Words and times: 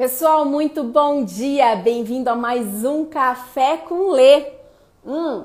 Pessoal, 0.00 0.46
muito 0.46 0.82
bom 0.82 1.22
dia! 1.22 1.76
Bem-vindo 1.76 2.30
a 2.30 2.34
mais 2.34 2.86
um 2.86 3.04
Café 3.04 3.76
com 3.76 4.12
Lê. 4.12 4.46
Hum. 5.04 5.44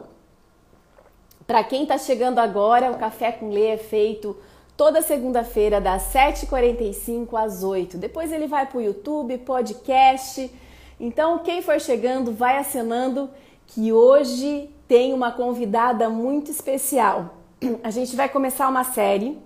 Para 1.46 1.62
quem 1.62 1.84
está 1.84 1.98
chegando 1.98 2.40
agora, 2.40 2.90
o 2.90 2.98
Café 2.98 3.34
com 3.34 3.50
Lê 3.50 3.72
é 3.72 3.78
feito 3.78 4.34
toda 4.78 5.02
segunda-feira, 5.02 5.82
das 5.82 6.04
7h45 6.04 7.38
às 7.38 7.64
8 7.64 7.98
Depois 7.98 8.32
ele 8.32 8.48
vai 8.48 8.66
para 8.66 8.78
o 8.78 8.82
YouTube, 8.82 9.40
podcast. 9.40 10.50
Então, 10.98 11.40
quem 11.40 11.62
for 11.62 11.78
chegando, 11.82 12.32
vai 12.32 12.58
acenando 12.58 13.30
que 13.68 13.92
hoje 13.92 14.74
tem 14.88 15.12
uma 15.12 15.34
convidada 15.34 16.08
muito 16.08 16.50
especial. 16.50 17.40
A 17.84 17.90
gente 17.92 18.16
vai 18.16 18.30
começar 18.30 18.70
uma 18.70 18.86
série. 18.86 19.38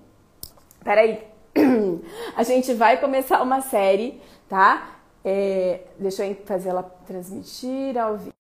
Peraí. 0.83 1.23
A 2.37 2.43
gente 2.43 2.75
vai 2.75 2.97
começar 2.97 3.41
uma 3.41 3.59
série, 3.59 4.21
tá? 4.47 4.98
É, 5.23 5.81
deixa 5.97 6.25
eu 6.25 6.36
fazer 6.46 6.69
ela 6.69 6.83
transmitir 6.83 7.97
ao 7.97 8.18
vivo. 8.18 8.33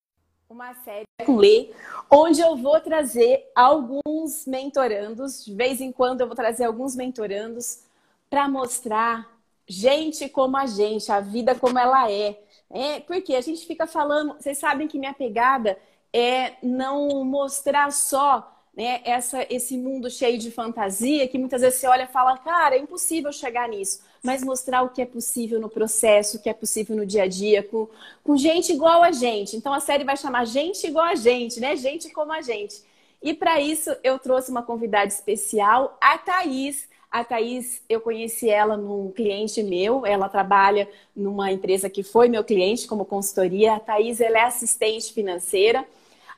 Uma 0.49 0.73
série 0.73 1.05
Lê, 1.27 1.69
onde 2.09 2.41
eu 2.41 2.55
vou 2.55 2.79
trazer 2.79 3.51
alguns 3.55 4.47
mentorandos, 4.47 5.45
de 5.45 5.53
vez 5.53 5.79
em 5.79 5.91
quando 5.91 6.21
eu 6.21 6.27
vou 6.27 6.35
trazer 6.35 6.65
alguns 6.65 6.95
mentorandos 6.95 7.83
para 8.29 8.47
mostrar 8.47 9.29
gente 9.67 10.27
como 10.27 10.57
a 10.57 10.65
gente, 10.65 11.11
a 11.11 11.19
vida 11.19 11.53
como 11.53 11.77
ela 11.77 12.11
é. 12.11 12.39
é. 12.69 12.99
Porque 13.01 13.35
a 13.35 13.41
gente 13.41 13.65
fica 13.65 13.85
falando, 13.85 14.33
vocês 14.33 14.57
sabem 14.57 14.87
que 14.87 14.97
minha 14.97 15.13
pegada 15.13 15.77
é 16.11 16.53
não 16.63 17.23
mostrar 17.23 17.91
só 17.91 18.59
né, 18.73 19.01
essa, 19.03 19.45
esse 19.49 19.77
mundo 19.77 20.09
cheio 20.09 20.37
de 20.37 20.49
fantasia 20.49 21.27
que 21.27 21.37
muitas 21.37 21.61
vezes 21.61 21.79
você 21.79 21.87
olha 21.87 22.03
e 22.03 22.07
fala, 22.07 22.37
cara, 22.37 22.75
é 22.75 22.79
impossível 22.79 23.31
chegar 23.31 23.67
nisso. 23.69 24.01
Mas 24.23 24.43
mostrar 24.43 24.81
o 24.83 24.89
que 24.89 25.01
é 25.01 25.05
possível 25.05 25.59
no 25.59 25.69
processo, 25.69 26.37
o 26.37 26.39
que 26.41 26.49
é 26.49 26.53
possível 26.53 26.95
no 26.95 27.05
dia 27.05 27.23
a 27.23 27.27
dia, 27.27 27.63
com, 27.63 27.87
com 28.23 28.37
gente 28.37 28.71
igual 28.71 29.01
a 29.03 29.11
gente. 29.11 29.55
Então 29.55 29.73
a 29.73 29.79
série 29.79 30.03
vai 30.03 30.17
chamar 30.17 30.45
Gente 30.45 30.87
Igual 30.87 31.05
a 31.05 31.15
Gente, 31.15 31.59
né? 31.59 31.75
Gente 31.75 32.09
como 32.09 32.31
a 32.31 32.41
gente. 32.41 32.81
E 33.21 33.33
para 33.33 33.59
isso 33.59 33.95
eu 34.03 34.17
trouxe 34.17 34.49
uma 34.49 34.63
convidada 34.63 35.07
especial, 35.07 35.97
a 36.01 36.17
Thaís. 36.17 36.87
A 37.11 37.23
Thaís, 37.23 37.81
eu 37.89 37.99
conheci 37.99 38.49
ela 38.49 38.77
num 38.77 39.11
cliente 39.11 39.63
meu, 39.63 40.05
ela 40.05 40.29
trabalha 40.29 40.87
numa 41.15 41.51
empresa 41.51 41.89
que 41.89 42.03
foi 42.03 42.29
meu 42.29 42.43
cliente 42.43 42.87
como 42.87 43.03
consultoria. 43.03 43.73
A 43.73 43.79
Thaís, 43.79 44.21
ela 44.21 44.37
é 44.37 44.43
assistente 44.43 45.11
financeira. 45.11 45.85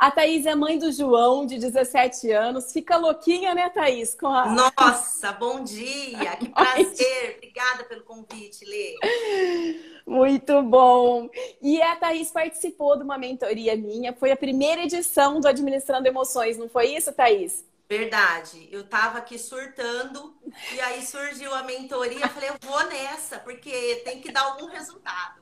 A 0.02 0.10
Thaís 0.10 0.48
é 0.48 0.56
mãe 0.56 0.80
do 0.80 0.92
João, 0.92 1.46
de 1.46 1.60
17 1.60 2.32
anos. 2.32 2.74
Fica 2.74 2.98
louquinha, 2.98 3.54
né, 3.54 3.70
Thaís? 3.70 4.16
Com 4.16 4.30
a... 4.30 4.48
Nossa, 4.48 5.32
bom 5.34 5.64
dia! 5.64 6.38
Que 6.38 6.50
prazer! 6.50 7.36
Obrigada 7.38 7.84
pelo 7.84 8.02
convite, 8.02 8.66
Lê. 8.66 8.96
Muito 10.04 10.60
bom! 10.64 11.30
E 11.62 11.80
a 11.84 11.96
Thaís 11.96 12.32
participou 12.32 12.98
de 12.98 13.04
uma 13.04 13.16
mentoria 13.16 13.78
minha. 13.78 14.12
Foi 14.12 14.32
a 14.32 14.36
primeira 14.36 14.82
edição 14.82 15.40
do 15.40 15.48
Administrando 15.48 16.08
Emoções, 16.08 16.58
não 16.58 16.68
foi 16.68 16.96
isso, 16.96 17.14
Thaís? 17.14 17.64
Verdade. 17.88 18.70
Eu 18.72 18.84
tava 18.84 19.20
aqui 19.20 19.38
surtando 19.38 20.34
e 20.74 20.82
aí 20.82 21.06
surgiu 21.06 21.54
a 21.54 21.62
mentoria. 21.62 22.26
Eu 22.26 22.30
falei, 22.30 22.50
eu 22.50 22.56
vou 22.60 22.84
nessa, 22.88 23.38
porque 23.38 24.02
tem 24.04 24.20
que 24.20 24.32
dar 24.32 24.46
algum 24.46 24.66
resultado. 24.66 25.42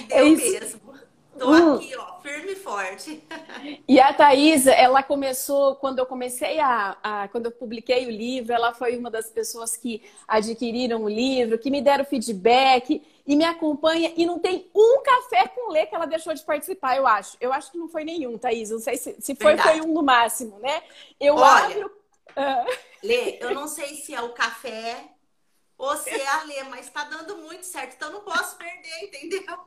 E 0.00 0.02
deu 0.02 0.18
é 0.18 0.30
mesmo. 0.32 1.05
Tô 1.38 1.50
uh. 1.50 1.74
aqui, 1.76 1.94
ó, 1.96 2.20
firme 2.20 2.52
e 2.52 2.56
forte. 2.56 3.22
E 3.88 4.00
a 4.00 4.12
Thaisa, 4.12 4.72
ela 4.72 5.02
começou, 5.02 5.76
quando 5.76 5.98
eu 5.98 6.06
comecei 6.06 6.58
a, 6.60 6.96
a, 7.02 7.28
Quando 7.28 7.46
eu 7.46 7.52
publiquei 7.52 8.06
o 8.06 8.10
livro, 8.10 8.52
ela 8.52 8.72
foi 8.72 8.96
uma 8.96 9.10
das 9.10 9.30
pessoas 9.30 9.76
que 9.76 10.02
adquiriram 10.26 11.02
o 11.04 11.08
livro, 11.08 11.58
que 11.58 11.70
me 11.70 11.80
deram 11.80 12.04
feedback 12.04 13.02
e 13.26 13.36
me 13.36 13.44
acompanha. 13.44 14.12
E 14.16 14.24
não 14.24 14.38
tem 14.38 14.70
um 14.74 15.02
café 15.02 15.48
com 15.48 15.72
Lê 15.72 15.86
que 15.86 15.94
ela 15.94 16.06
deixou 16.06 16.34
de 16.34 16.42
participar, 16.42 16.96
eu 16.96 17.06
acho. 17.06 17.36
Eu 17.40 17.52
acho 17.52 17.72
que 17.72 17.78
não 17.78 17.88
foi 17.88 18.04
nenhum, 18.04 18.38
Thaís. 18.38 18.70
Não 18.70 18.78
sei 18.78 18.96
se, 18.96 19.16
se 19.18 19.34
foi, 19.34 19.54
Verdade. 19.54 19.78
foi 19.78 19.88
um 19.88 19.92
no 19.92 20.02
máximo, 20.02 20.58
né? 20.58 20.82
Eu 21.18 21.36
Olha, 21.36 21.76
abro. 21.76 21.86
Uh... 22.36 22.76
Lê, 23.02 23.38
eu 23.40 23.54
não 23.54 23.66
sei 23.66 23.94
se 23.94 24.14
é 24.14 24.20
o 24.20 24.32
café 24.32 25.10
ou 25.78 25.96
se 25.96 26.10
é 26.10 26.26
a 26.26 26.44
Lê, 26.44 26.62
mas 26.64 26.88
tá 26.88 27.04
dando 27.04 27.36
muito 27.38 27.64
certo, 27.64 27.94
então 27.96 28.10
não 28.10 28.20
posso 28.20 28.56
perder, 28.56 29.04
entendeu? 29.04 29.58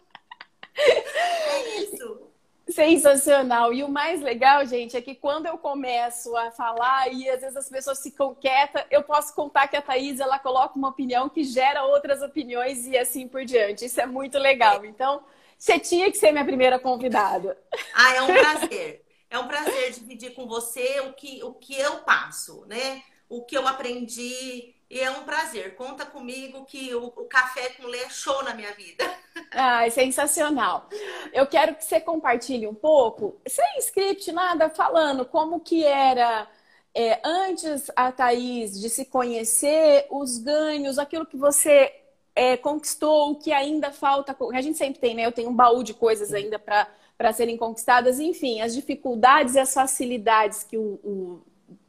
É 0.80 1.82
isso. 1.82 2.30
Sensacional. 2.70 3.74
E 3.74 3.84
o 3.84 3.90
mais 3.90 4.22
legal, 4.22 4.66
gente, 4.66 4.96
é 4.96 5.02
que 5.02 5.16
quando 5.16 5.48
eu 5.48 5.58
começo 5.58 6.36
a 6.38 6.52
falar 6.52 7.12
e 7.12 7.28
às 7.30 7.42
vezes 7.42 7.58
as 7.58 7.70
pessoas 7.70 8.02
ficam 8.02 8.36
quietas, 8.36 8.86
eu 8.92 9.02
posso 9.04 9.34
contar 9.34 9.68
que 9.68 9.76
a 9.76 9.82
Thaís 9.82 10.20
ela 10.20 10.38
coloca 10.38 10.78
uma 10.78 10.90
opinião 10.90 11.28
que 11.30 11.44
gera 11.44 11.84
outras 11.84 12.22
opiniões 12.22 12.86
e 12.86 12.98
assim 12.98 13.28
por 13.28 13.44
diante. 13.44 13.86
Isso 13.86 14.00
é 14.00 14.06
muito 14.06 14.38
legal. 14.38 14.86
Então, 14.86 15.24
você 15.58 15.80
tinha 15.80 16.12
que 16.12 16.18
ser 16.18 16.32
minha 16.32 16.46
primeira 16.46 16.78
convidada. 16.78 17.58
Ah, 17.94 18.16
é 18.16 18.22
um 18.22 18.28
prazer. 18.28 19.06
É 19.32 19.38
um 19.38 19.48
prazer 19.48 19.92
dividir 19.92 20.34
com 20.34 20.48
você 20.48 21.02
o 21.02 21.14
que, 21.14 21.44
o 21.44 21.54
que 21.54 21.76
eu 21.80 21.98
passo, 22.00 22.66
né? 22.68 23.04
O 23.28 23.44
que 23.44 23.56
eu 23.56 23.68
aprendi, 23.68 24.74
e 24.90 25.00
é 25.00 25.12
um 25.12 25.24
prazer. 25.24 25.76
Conta 25.76 26.04
comigo 26.04 26.66
que 26.66 26.96
o, 26.96 27.06
o 27.06 27.26
café 27.26 27.70
com 27.70 27.86
lê 27.86 28.00
é 28.00 28.10
show 28.10 28.44
na 28.44 28.56
minha 28.56 28.74
vida. 28.74 29.06
Ah, 29.52 29.90
sensacional. 29.90 30.88
Eu 31.34 31.46
quero 31.48 31.76
que 31.76 31.84
você 31.84 32.00
compartilhe 32.00 32.68
um 32.68 32.74
pouco, 32.74 33.40
sem 33.48 33.80
script, 33.80 34.32
nada, 34.32 34.70
falando 34.70 35.26
como 35.26 35.60
que 35.60 35.84
era 35.84 36.48
é, 36.94 37.20
antes 37.24 37.90
a 37.96 38.12
Thaís 38.12 38.80
de 38.80 38.90
se 38.90 39.06
conhecer, 39.06 40.08
os 40.10 40.38
ganhos, 40.38 40.98
aquilo 40.98 41.26
que 41.26 41.38
você 41.38 41.94
é, 42.36 42.58
conquistou, 42.58 43.32
o 43.32 43.36
que 43.36 43.52
ainda 43.52 43.92
falta. 43.92 44.36
A 44.54 44.62
gente 44.62 44.78
sempre 44.78 45.00
tem, 45.00 45.16
né? 45.16 45.26
Eu 45.26 45.32
tenho 45.32 45.50
um 45.50 45.56
baú 45.56 45.84
de 45.84 45.94
coisas 45.94 46.34
ainda 46.34 46.58
para 46.58 47.34
serem 47.34 47.58
conquistadas, 47.58 48.20
enfim, 48.20 48.62
as 48.62 48.74
dificuldades 48.74 49.56
e 49.56 49.60
as 49.60 49.74
facilidades 49.74 50.64
que 50.64 50.78
o, 50.78 51.00
o 51.04 51.42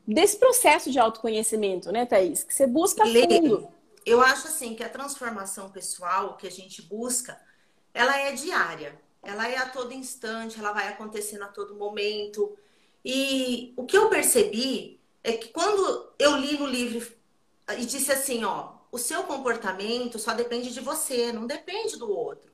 desse 0.06 0.38
processo 0.38 0.90
de 0.90 0.98
autoconhecimento, 0.98 1.92
né, 1.92 2.04
Thaís? 2.04 2.42
Que 2.42 2.52
você 2.52 2.66
busca 2.66 3.04
fundo. 3.06 3.68
Eu 4.04 4.20
acho 4.20 4.48
assim 4.48 4.74
que 4.74 4.82
a 4.82 4.88
transformação 4.88 5.70
pessoal 5.70 6.36
que 6.36 6.46
a 6.46 6.50
gente 6.50 6.82
busca, 6.82 7.40
ela 7.92 8.16
é 8.18 8.32
diária. 8.32 9.00
Ela 9.22 9.48
é 9.48 9.58
a 9.58 9.68
todo 9.68 9.92
instante, 9.92 10.58
ela 10.58 10.72
vai 10.72 10.88
acontecendo 10.88 11.44
a 11.44 11.48
todo 11.48 11.74
momento. 11.74 12.56
E 13.04 13.74
o 13.76 13.84
que 13.84 13.96
eu 13.96 14.08
percebi 14.08 14.98
é 15.22 15.32
que 15.32 15.48
quando 15.48 16.12
eu 16.18 16.36
li 16.36 16.58
no 16.58 16.66
livro 16.66 17.06
e 17.76 17.84
disse 17.84 18.10
assim, 18.10 18.44
ó, 18.44 18.74
o 18.90 18.98
seu 18.98 19.24
comportamento 19.24 20.18
só 20.18 20.32
depende 20.34 20.72
de 20.72 20.80
você, 20.80 21.32
não 21.32 21.46
depende 21.46 21.98
do 21.98 22.10
outro. 22.10 22.50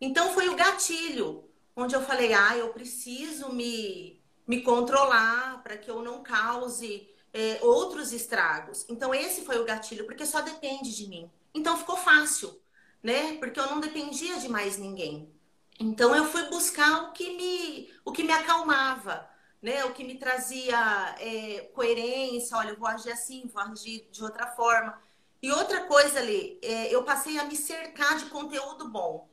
Então 0.00 0.32
foi 0.34 0.48
o 0.48 0.56
gatilho 0.56 1.44
onde 1.76 1.94
eu 1.94 2.02
falei, 2.02 2.32
ah, 2.34 2.56
eu 2.56 2.70
preciso 2.70 3.52
me 3.52 4.18
me 4.48 4.62
controlar 4.62 5.62
para 5.62 5.76
que 5.76 5.90
eu 5.90 6.02
não 6.02 6.22
cause 6.22 7.06
é, 7.32 7.58
outros 7.62 8.12
estragos. 8.12 8.84
Então, 8.88 9.14
esse 9.14 9.42
foi 9.42 9.58
o 9.58 9.64
gatilho, 9.64 10.04
porque 10.06 10.26
só 10.26 10.40
depende 10.40 10.94
de 10.94 11.08
mim. 11.08 11.30
Então, 11.54 11.76
ficou 11.76 11.96
fácil, 11.96 12.60
né? 13.02 13.36
Porque 13.38 13.58
eu 13.58 13.66
não 13.66 13.80
dependia 13.80 14.38
de 14.38 14.48
mais 14.48 14.76
ninguém. 14.76 15.32
Então, 15.78 16.14
eu 16.14 16.24
fui 16.24 16.42
buscar 16.48 17.04
o 17.04 17.12
que 17.12 17.36
me, 17.36 17.92
o 18.04 18.12
que 18.12 18.24
me 18.24 18.32
acalmava, 18.32 19.28
né? 19.62 19.84
O 19.84 19.92
que 19.92 20.04
me 20.04 20.18
trazia 20.18 21.14
é, 21.18 21.70
coerência. 21.74 22.56
Olha, 22.56 22.70
eu 22.70 22.78
vou 22.78 22.88
agir 22.88 23.12
assim, 23.12 23.48
vou 23.52 23.62
agir 23.62 24.08
de 24.10 24.22
outra 24.22 24.46
forma. 24.48 25.00
E 25.40 25.52
outra 25.52 25.84
coisa 25.84 26.18
ali, 26.18 26.58
é, 26.62 26.92
eu 26.92 27.04
passei 27.04 27.38
a 27.38 27.44
me 27.44 27.56
cercar 27.56 28.18
de 28.18 28.26
conteúdo 28.26 28.88
bom. 28.88 29.28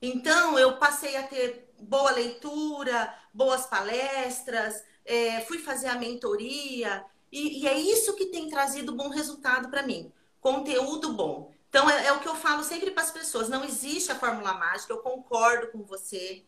Então, 0.00 0.58
eu 0.58 0.78
passei 0.78 1.16
a 1.16 1.22
ter 1.26 1.70
boa 1.78 2.10
leitura, 2.10 3.14
boas 3.32 3.66
palestras, 3.66 4.82
é, 5.04 5.40
fui 5.42 5.58
fazer 5.58 5.88
a 5.88 5.94
mentoria, 5.94 7.04
e, 7.30 7.62
e, 7.62 7.68
é 7.68 7.78
isso 7.78 8.14
que 8.14 8.26
tem 8.26 8.48
trazido 8.48 8.92
bom 8.92 9.08
resultado 9.08 9.68
para 9.68 9.82
mim. 9.82 10.12
Conteúdo 10.40 11.12
bom. 11.12 11.50
Então, 11.68 11.90
é, 11.90 12.06
é 12.06 12.12
o 12.12 12.20
que 12.20 12.28
eu 12.28 12.34
falo 12.34 12.62
sempre 12.62 12.90
para 12.90 13.02
as 13.02 13.10
pessoas: 13.10 13.48
não 13.48 13.64
existe 13.64 14.12
a 14.12 14.18
fórmula 14.18 14.54
mágica, 14.54 14.92
eu 14.92 14.98
concordo 14.98 15.68
com 15.68 15.82
você. 15.82 16.44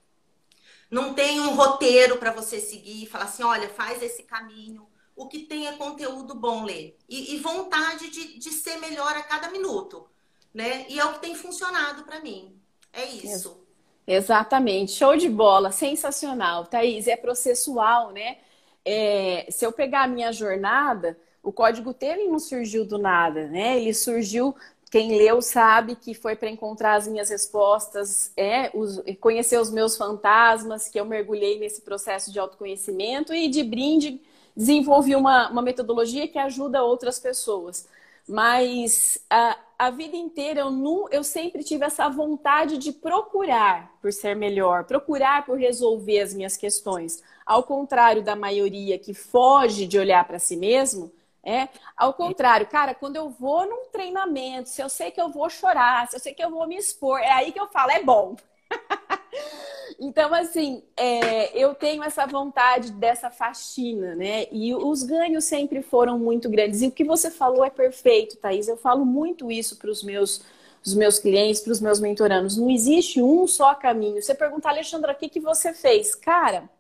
Não 0.91 1.13
tem 1.13 1.41
um 1.41 1.55
roteiro 1.55 2.17
para 2.17 2.33
você 2.33 2.61
seguir 2.61 3.03
e 3.03 3.07
falar 3.07 3.25
assim: 3.25 3.43
olha, 3.43 3.69
faz 3.69 4.03
esse 4.03 4.23
caminho. 4.23 4.89
O 5.15 5.27
que 5.27 5.41
tem 5.41 5.67
é 5.67 5.73
conteúdo 5.73 6.35
bom, 6.35 6.65
ler. 6.65 6.97
E, 7.09 7.35
e 7.35 7.39
vontade 7.39 8.09
de, 8.09 8.39
de 8.39 8.51
ser 8.51 8.77
melhor 8.79 9.17
a 9.17 9.23
cada 9.23 9.51
minuto. 9.51 10.09
Né? 10.55 10.87
E 10.89 10.99
é 10.99 11.05
o 11.05 11.15
que 11.15 11.19
tem 11.19 11.35
funcionado 11.35 12.05
para 12.05 12.21
mim. 12.21 12.57
É 12.93 13.05
isso. 13.05 13.67
Exatamente. 14.07 14.93
Show 14.93 15.17
de 15.17 15.29
bola. 15.29 15.73
Sensacional. 15.73 16.67
Thaís, 16.67 17.07
é 17.09 17.17
processual, 17.17 18.13
né? 18.13 18.39
É, 18.85 19.47
se 19.51 19.65
eu 19.65 19.73
pegar 19.73 20.05
a 20.05 20.09
minha 20.09 20.33
jornada, 20.33 21.19
o 21.43 21.53
código 21.53 21.95
T 21.95 22.07
ele 22.07 22.29
não 22.29 22.39
surgiu 22.39 22.85
do 22.85 22.99
nada, 22.99 23.47
né? 23.49 23.79
Ele 23.79 23.95
surgiu, 23.95 24.55
quem 24.91 25.17
leu 25.17 25.41
sabe 25.43 25.97
que 25.97 26.15
foi 26.15 26.35
para 26.35 26.51
encontrar 26.51 26.95
as 26.95 27.07
minhas 27.07 27.31
respostas, 27.31 28.33
é, 28.37 28.71
os, 28.75 29.03
conhecer 29.21 29.59
os 29.59 29.71
meus 29.71 29.97
fantasmas, 29.97 30.89
que 30.89 30.99
eu 30.99 31.05
mergulhei 31.05 31.59
nesse 31.59 31.83
processo 31.83 32.33
de 32.33 32.39
autoconhecimento 32.39 33.35
e 33.35 33.49
de 33.49 33.63
brinde 33.63 34.21
desenvolvi 34.57 35.15
uma, 35.15 35.51
uma 35.51 35.63
metodologia 35.63 36.27
que 36.27 36.39
ajuda 36.39 36.83
outras 36.83 37.19
pessoas. 37.19 37.87
Mas 38.27 39.19
a, 39.31 39.57
a 39.79 39.91
vida 39.91 40.17
inteira 40.17 40.61
eu, 40.61 40.71
não, 40.71 41.09
eu 41.11 41.23
sempre 41.23 41.63
tive 41.63 41.85
essa 41.85 42.09
vontade 42.09 42.79
de 42.79 42.93
procurar 42.93 43.93
por 44.03 44.13
ser 44.13 44.35
melhor, 44.35 44.85
procurar 44.85 45.47
por 45.47 45.57
resolver 45.57 46.21
as 46.21 46.35
minhas 46.35 46.57
questões. 46.57 47.23
Ao 47.47 47.63
contrário 47.63 48.23
da 48.23 48.35
maioria 48.35 48.99
que 48.99 49.15
foge 49.15 49.87
de 49.87 49.99
olhar 49.99 50.27
para 50.27 50.39
si 50.39 50.57
mesmo, 50.57 51.13
é, 51.45 51.69
ao 51.97 52.13
contrário, 52.13 52.67
cara, 52.67 52.95
quando 52.95 53.17
eu 53.17 53.31
vou 53.31 53.67
num 53.67 53.87
treinamento, 53.91 54.69
se 54.69 54.83
eu 54.83 54.89
sei 54.89 55.11
que 55.11 55.21
eu 55.21 55.31
vou 55.31 55.49
chorar, 55.49 56.09
se 56.09 56.17
eu 56.17 56.21
sei 56.21 56.35
que 56.35 56.45
eu 56.45 56.51
vou 56.51 56.67
me 56.67 56.77
expor, 56.77 57.21
é 57.21 57.31
aí 57.31 57.53
que 57.53 57.61
eu 57.61 57.69
falo, 57.69 57.91
é 57.93 58.03
bom. 58.03 58.37
então, 60.01 60.33
assim, 60.33 60.83
é, 60.97 61.59
eu 61.61 61.75
tenho 61.75 62.05
essa 62.05 62.25
vontade 62.25 62.93
dessa 62.93 63.31
faxina, 63.31 64.15
né? 64.15 64.47
E 64.53 64.73
os 64.73 65.03
ganhos 65.03 65.45
sempre 65.45 65.83
foram 65.83 66.17
muito 66.17 66.49
grandes. 66.49 66.83
E 66.83 66.87
o 66.87 66.93
que 66.93 67.03
você 67.03 67.33
falou 67.33 67.65
é 67.65 67.71
perfeito, 67.71 68.37
Thaís. 68.37 68.69
Eu 68.69 68.77
falo 68.77 69.05
muito 69.05 69.51
isso 69.51 69.77
para 69.77 69.91
os 69.91 70.05
meus, 70.05 70.43
os 70.87 70.95
meus 70.95 71.19
clientes, 71.19 71.61
para 71.61 71.73
os 71.73 71.81
meus 71.81 71.99
mentorandos. 71.99 72.57
Não 72.57 72.71
existe 72.71 73.21
um 73.21 73.45
só 73.49 73.75
caminho. 73.75 74.23
Você 74.23 74.37
pergunta, 74.37 74.69
Alexandra, 74.69 75.13
o 75.13 75.17
que, 75.17 75.29
que 75.29 75.41
você 75.41 75.75
fez? 75.75 76.15
Cara, 76.15 76.71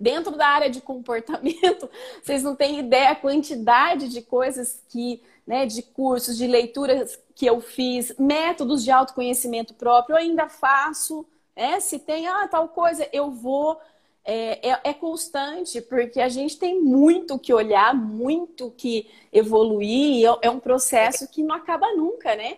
dentro 0.00 0.34
da 0.34 0.46
área 0.46 0.70
de 0.70 0.80
comportamento, 0.80 1.90
vocês 2.24 2.42
não 2.42 2.56
têm 2.56 2.78
ideia 2.78 3.10
a 3.10 3.16
quantidade 3.16 4.08
de 4.08 4.22
coisas 4.22 4.82
que, 4.88 5.22
né, 5.46 5.66
de 5.66 5.82
cursos, 5.82 6.38
de 6.38 6.46
leituras 6.46 7.18
que 7.34 7.44
eu 7.44 7.60
fiz, 7.60 8.14
métodos 8.18 8.82
de 8.82 8.90
autoconhecimento 8.90 9.74
próprio, 9.74 10.14
eu 10.14 10.18
ainda 10.18 10.48
faço. 10.48 11.26
É, 11.56 11.78
se 11.80 11.98
tem 11.98 12.26
ah, 12.26 12.48
tal 12.48 12.68
coisa, 12.68 13.08
eu 13.12 13.30
vou. 13.30 13.80
É, 14.26 14.70
é, 14.70 14.80
é, 14.84 14.94
constante, 14.94 15.82
porque 15.82 16.18
a 16.18 16.30
gente 16.30 16.58
tem 16.58 16.80
muito 16.80 17.38
que 17.38 17.52
olhar, 17.52 17.94
muito 17.94 18.70
que 18.70 19.06
evoluir, 19.30 20.26
é, 20.26 20.46
é 20.46 20.50
um 20.50 20.58
processo 20.58 21.28
que 21.28 21.42
não 21.42 21.54
acaba 21.54 21.92
nunca, 21.92 22.34
né? 22.34 22.56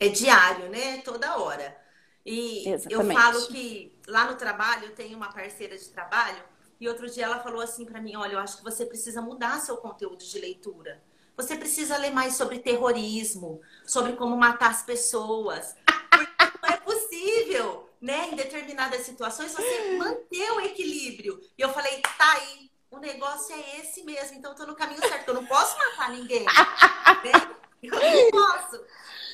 É 0.00 0.08
diário, 0.08 0.68
né? 0.70 0.98
Toda 1.04 1.38
hora. 1.38 1.76
E 2.26 2.68
Exatamente. 2.68 3.14
eu 3.14 3.22
falo 3.22 3.46
que 3.46 3.96
lá 4.08 4.28
no 4.28 4.36
trabalho 4.36 4.86
eu 4.86 4.94
tenho 4.96 5.16
uma 5.16 5.32
parceira 5.32 5.78
de 5.78 5.88
trabalho 5.88 6.42
e 6.80 6.88
outro 6.88 7.08
dia 7.08 7.24
ela 7.24 7.40
falou 7.40 7.60
assim 7.60 7.84
para 7.84 8.00
mim: 8.00 8.16
Olha, 8.16 8.32
eu 8.32 8.38
acho 8.38 8.58
que 8.58 8.64
você 8.64 8.84
precisa 8.84 9.20
mudar 9.20 9.60
seu 9.60 9.76
conteúdo 9.76 10.24
de 10.24 10.38
leitura. 10.38 11.02
Você 11.36 11.56
precisa 11.56 11.96
ler 11.96 12.12
mais 12.12 12.34
sobre 12.34 12.60
terrorismo, 12.60 13.60
sobre 13.84 14.12
como 14.12 14.36
matar 14.36 14.70
as 14.70 14.82
pessoas. 14.82 15.74
Porque 16.10 16.58
não 16.62 16.74
é 16.74 16.76
possível, 16.76 17.83
né, 18.04 18.28
em 18.30 18.36
determinadas 18.36 19.00
situações, 19.00 19.54
você 19.54 19.96
manter 19.96 20.50
o 20.52 20.60
equilíbrio. 20.60 21.40
E 21.56 21.62
eu 21.62 21.72
falei: 21.72 22.02
Tá 22.02 22.32
aí, 22.32 22.70
o 22.90 22.98
negócio 22.98 23.54
é 23.54 23.80
esse 23.80 24.04
mesmo. 24.04 24.36
Então 24.36 24.52
eu 24.52 24.56
tô 24.56 24.66
no 24.66 24.76
caminho 24.76 25.00
certo, 25.00 25.28
eu 25.28 25.34
não 25.34 25.46
posso 25.46 25.78
matar 25.78 26.10
ninguém. 26.10 26.44
né? 26.44 27.56
Eu 27.82 27.90
não 27.90 28.30
posso. 28.30 28.84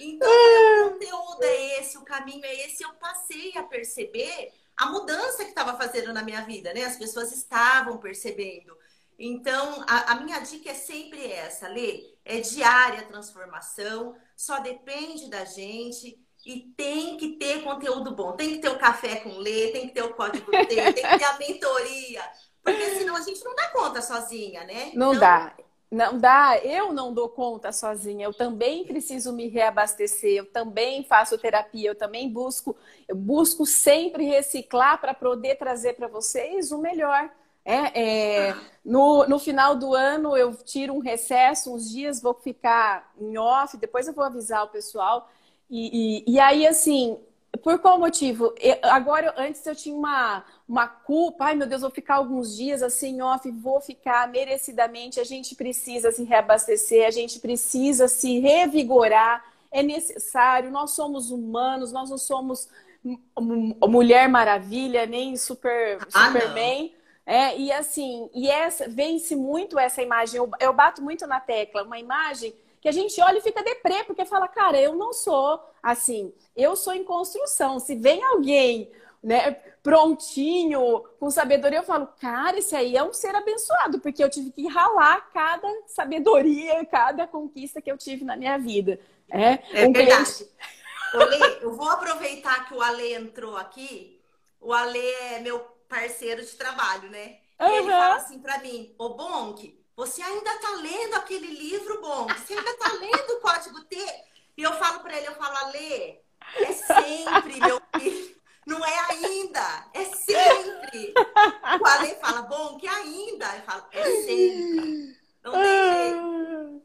Então, 0.00 0.28
o 0.28 0.90
conteúdo 0.92 1.42
é 1.42 1.80
esse, 1.80 1.98
o 1.98 2.04
caminho 2.04 2.44
é 2.44 2.66
esse. 2.66 2.84
Eu 2.84 2.92
passei 2.94 3.56
a 3.58 3.64
perceber 3.64 4.52
a 4.76 4.86
mudança 4.86 5.44
que 5.44 5.50
estava 5.50 5.76
fazendo 5.76 6.12
na 6.12 6.22
minha 6.22 6.42
vida, 6.42 6.72
né? 6.72 6.84
As 6.84 6.96
pessoas 6.96 7.32
estavam 7.32 7.98
percebendo. 7.98 8.76
Então, 9.18 9.84
a, 9.86 10.12
a, 10.12 10.20
minha 10.20 10.38
dica 10.38 10.70
é 10.70 10.74
sempre 10.74 11.30
essa, 11.30 11.68
Lê. 11.68 12.14
É 12.24 12.40
diária 12.40 13.00
a 13.00 13.04
transformação, 13.04 14.16
só 14.36 14.60
depende 14.60 15.28
da 15.28 15.44
gente 15.44 16.18
e 16.44 16.72
tem 16.76 17.16
que 17.16 17.30
ter 17.36 17.62
conteúdo 17.62 18.14
bom. 18.14 18.32
Tem 18.32 18.50
que 18.50 18.58
ter 18.58 18.68
o 18.68 18.78
café 18.78 19.16
com 19.16 19.38
Lê, 19.38 19.68
tem 19.68 19.88
que 19.88 19.94
ter 19.94 20.02
o 20.02 20.14
código 20.14 20.50
T, 20.50 20.66
tem 20.66 20.94
que 20.94 21.18
ter 21.18 21.24
a 21.24 21.38
mentoria. 21.38 22.22
Porque 22.62 22.90
senão 22.98 23.16
a 23.16 23.20
gente 23.20 23.44
não 23.44 23.54
dá 23.54 23.68
conta 23.68 24.02
sozinha, 24.02 24.64
né? 24.64 24.92
Não 24.94 25.14
então, 25.14 25.20
dá. 25.20 25.54
Não 25.90 26.16
dá, 26.16 26.56
eu 26.58 26.92
não 26.92 27.12
dou 27.12 27.28
conta 27.28 27.72
sozinha, 27.72 28.24
eu 28.24 28.32
também 28.32 28.84
preciso 28.84 29.32
me 29.32 29.48
reabastecer, 29.48 30.36
eu 30.36 30.46
também 30.46 31.02
faço 31.02 31.36
terapia, 31.36 31.90
eu 31.90 31.96
também 31.96 32.28
busco, 32.28 32.76
eu 33.08 33.16
busco 33.16 33.66
sempre 33.66 34.24
reciclar 34.24 35.00
para 35.00 35.12
poder 35.12 35.56
trazer 35.56 35.94
para 35.94 36.06
vocês 36.06 36.70
o 36.70 36.78
melhor. 36.78 37.28
É, 37.64 38.00
é, 38.48 38.56
no, 38.84 39.26
no 39.26 39.38
final 39.40 39.74
do 39.74 39.92
ano 39.92 40.36
eu 40.36 40.54
tiro 40.54 40.94
um 40.94 41.00
recesso, 41.00 41.74
uns 41.74 41.90
dias 41.90 42.22
vou 42.22 42.34
ficar 42.34 43.12
em 43.20 43.36
off, 43.36 43.76
depois 43.76 44.06
eu 44.06 44.14
vou 44.14 44.24
avisar 44.24 44.64
o 44.64 44.68
pessoal. 44.68 45.28
E, 45.70 46.24
e, 46.26 46.34
e 46.34 46.40
aí, 46.40 46.66
assim, 46.66 47.16
por 47.62 47.78
qual 47.78 47.98
motivo? 47.98 48.54
Eu, 48.58 48.76
agora, 48.82 49.34
antes 49.36 49.64
eu 49.66 49.74
tinha 49.74 49.94
uma, 49.94 50.44
uma 50.68 50.88
culpa, 50.88 51.46
ai 51.46 51.54
meu 51.54 51.66
Deus, 51.66 51.82
vou 51.82 51.90
ficar 51.90 52.16
alguns 52.16 52.56
dias 52.56 52.82
assim 52.82 53.20
off, 53.20 53.48
vou 53.50 53.80
ficar 53.80 54.28
merecidamente. 54.28 55.20
A 55.20 55.24
gente 55.24 55.54
precisa 55.54 56.10
se 56.10 56.24
reabastecer, 56.24 57.06
a 57.06 57.10
gente 57.10 57.38
precisa 57.38 58.08
se 58.08 58.40
revigorar, 58.40 59.44
é 59.70 59.82
necessário. 59.82 60.70
Nós 60.70 60.92
somos 60.92 61.30
humanos, 61.30 61.92
nós 61.92 62.10
não 62.10 62.18
somos 62.18 62.68
Mulher 63.88 64.28
Maravilha, 64.28 65.06
nem 65.06 65.36
Super, 65.36 65.98
ah, 66.12 66.26
Superman. 66.26 66.92
É, 67.24 67.56
e 67.56 67.70
assim, 67.70 68.28
e 68.34 68.48
essa 68.50 68.88
vence 68.88 69.36
muito 69.36 69.78
essa 69.78 70.02
imagem. 70.02 70.38
Eu, 70.38 70.50
eu 70.58 70.72
bato 70.72 71.02
muito 71.02 71.26
na 71.26 71.38
tecla, 71.40 71.84
uma 71.84 71.98
imagem 71.98 72.52
que 72.80 72.88
a 72.88 72.92
gente 72.92 73.20
olha 73.20 73.38
e 73.38 73.42
fica 73.42 73.62
deprê, 73.62 74.04
porque 74.04 74.24
fala, 74.24 74.48
cara, 74.48 74.80
eu 74.80 74.94
não 74.94 75.12
sou 75.12 75.62
assim, 75.82 76.32
eu 76.56 76.74
sou 76.74 76.94
em 76.94 77.04
construção. 77.04 77.78
Se 77.78 77.94
vem 77.94 78.22
alguém 78.24 78.90
né, 79.22 79.52
prontinho, 79.82 81.04
com 81.18 81.30
sabedoria, 81.30 81.80
eu 81.80 81.84
falo, 81.84 82.06
cara, 82.20 82.58
esse 82.58 82.74
aí 82.74 82.96
é 82.96 83.02
um 83.02 83.12
ser 83.12 83.34
abençoado, 83.34 84.00
porque 84.00 84.24
eu 84.24 84.30
tive 84.30 84.50
que 84.50 84.66
ralar 84.66 85.30
cada 85.32 85.68
sabedoria, 85.86 86.84
cada 86.86 87.26
conquista 87.26 87.80
que 87.82 87.90
eu 87.90 87.98
tive 87.98 88.24
na 88.24 88.36
minha 88.36 88.58
vida. 88.58 88.98
É, 89.28 89.82
é 89.82 89.86
um 89.86 89.92
verdade. 89.92 90.32
Cliente... 90.32 90.50
Olê, 91.12 91.58
eu 91.62 91.74
vou 91.74 91.88
aproveitar 91.90 92.68
que 92.68 92.74
o 92.74 92.80
Ale 92.80 93.14
entrou 93.14 93.56
aqui. 93.56 94.20
O 94.60 94.72
Ale 94.72 94.98
é 94.98 95.40
meu 95.40 95.58
parceiro 95.88 96.40
de 96.40 96.52
trabalho, 96.52 97.10
né? 97.10 97.38
E 97.58 97.64
uhum. 97.64 97.74
ele 97.74 97.90
fala 97.90 98.14
assim 98.14 98.38
para 98.38 98.58
mim, 98.58 98.94
ô 98.96 99.10
Bonk, 99.10 99.79
você 100.00 100.22
ainda 100.22 100.50
tá 100.60 100.70
lendo 100.76 101.14
aquele 101.16 101.48
livro, 101.48 102.00
Bonk? 102.00 102.32
Você 102.40 102.54
ainda 102.54 102.74
tá 102.78 102.90
lendo 102.94 103.34
o 103.34 103.40
Código 103.40 103.84
T? 103.84 103.96
E 104.56 104.62
eu 104.62 104.72
falo 104.72 105.00
para 105.00 105.14
ele, 105.14 105.28
eu 105.28 105.34
falo, 105.34 105.54
Ale, 105.58 106.18
é 106.56 106.72
sempre, 106.72 107.60
meu 107.60 107.78
filho. 107.98 108.34
Não 108.66 108.82
é 108.82 108.98
ainda, 109.10 109.84
é 109.92 110.04
sempre. 110.04 111.12
O 111.78 111.86
Ale 111.86 112.14
fala, 112.14 112.40
bom, 112.42 112.78
que 112.78 112.88
ainda? 112.88 113.44
Eu 113.56 113.62
falo, 113.62 113.84
é 113.92 114.04
sempre. 114.22 115.16
Não 115.42 115.52
tem. 115.52 116.82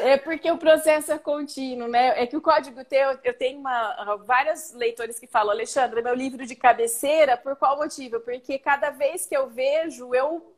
É 0.00 0.16
porque 0.16 0.50
o 0.50 0.58
processo 0.58 1.12
é 1.12 1.18
contínuo, 1.18 1.86
né? 1.86 2.20
É 2.20 2.26
que 2.26 2.36
o 2.36 2.42
código 2.42 2.84
T, 2.84 2.96
eu 3.22 3.38
tenho 3.38 3.60
uma, 3.60 4.18
leitores 4.74 5.20
que 5.20 5.28
falam, 5.28 5.52
Alexandre, 5.52 6.02
meu 6.02 6.14
livro 6.14 6.44
de 6.44 6.56
cabeceira, 6.56 7.36
por 7.36 7.54
qual 7.54 7.76
motivo? 7.76 8.18
Porque 8.18 8.58
cada 8.58 8.90
vez 8.90 9.24
que 9.24 9.36
eu 9.36 9.48
vejo, 9.48 10.12
eu, 10.12 10.55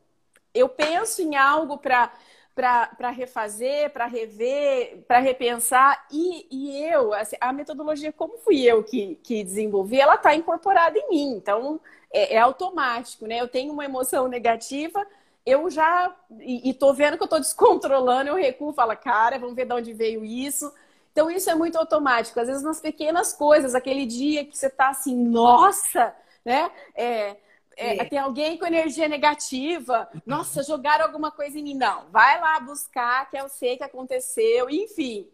eu 0.58 0.68
penso 0.68 1.22
em 1.22 1.36
algo 1.36 1.78
para 1.78 2.12
para 2.58 3.10
refazer, 3.10 3.88
para 3.92 4.06
rever, 4.06 5.04
para 5.06 5.20
repensar. 5.20 6.04
E, 6.10 6.48
e 6.50 6.84
eu, 6.84 7.14
assim, 7.14 7.36
a 7.40 7.52
metodologia, 7.52 8.12
como 8.12 8.36
fui 8.38 8.64
eu 8.64 8.82
que, 8.82 9.14
que 9.22 9.44
desenvolvi, 9.44 10.00
ela 10.00 10.16
está 10.16 10.34
incorporada 10.34 10.98
em 10.98 11.08
mim. 11.08 11.36
Então, 11.36 11.80
é, 12.12 12.34
é, 12.34 12.38
automático, 12.38 13.28
né? 13.28 13.40
Eu 13.40 13.46
tenho 13.46 13.72
uma 13.72 13.84
emoção 13.84 14.26
negativa, 14.26 15.06
eu 15.46 15.70
já. 15.70 16.12
E, 16.40 16.70
estou 16.70 16.92
vendo 16.92 17.16
que 17.16 17.22
eu 17.22 17.26
estou 17.26 17.38
descontrolando, 17.38 18.30
eu 18.30 18.34
recuo, 18.34 18.72
falo, 18.72 18.96
cara, 18.96 19.38
vamos 19.38 19.54
ver 19.54 19.66
de 19.66 19.74
onde 19.74 19.92
veio 19.92 20.24
isso. 20.24 20.72
Então, 21.12 21.30
isso 21.30 21.48
é 21.48 21.54
muito 21.54 21.78
automático. 21.78 22.40
Às 22.40 22.48
vezes, 22.48 22.62
nas 22.64 22.80
pequenas 22.80 23.32
coisas, 23.32 23.74
aquele 23.74 24.04
dia 24.04 24.44
que 24.44 24.56
você 24.56 24.66
está 24.66 24.88
assim, 24.88 25.14
nossa, 25.16 26.12
né? 26.44 26.70
É, 26.94 27.36
é, 27.78 28.04
tem 28.04 28.18
alguém 28.18 28.58
com 28.58 28.66
energia 28.66 29.08
negativa, 29.08 30.08
nossa, 30.26 30.64
jogaram 30.64 31.04
alguma 31.04 31.30
coisa 31.30 31.58
em 31.58 31.62
mim. 31.62 31.74
Não, 31.74 32.10
vai 32.10 32.40
lá 32.40 32.58
buscar, 32.58 33.30
que 33.30 33.38
eu 33.38 33.48
sei 33.48 33.76
que 33.76 33.84
aconteceu, 33.84 34.68
enfim. 34.68 35.28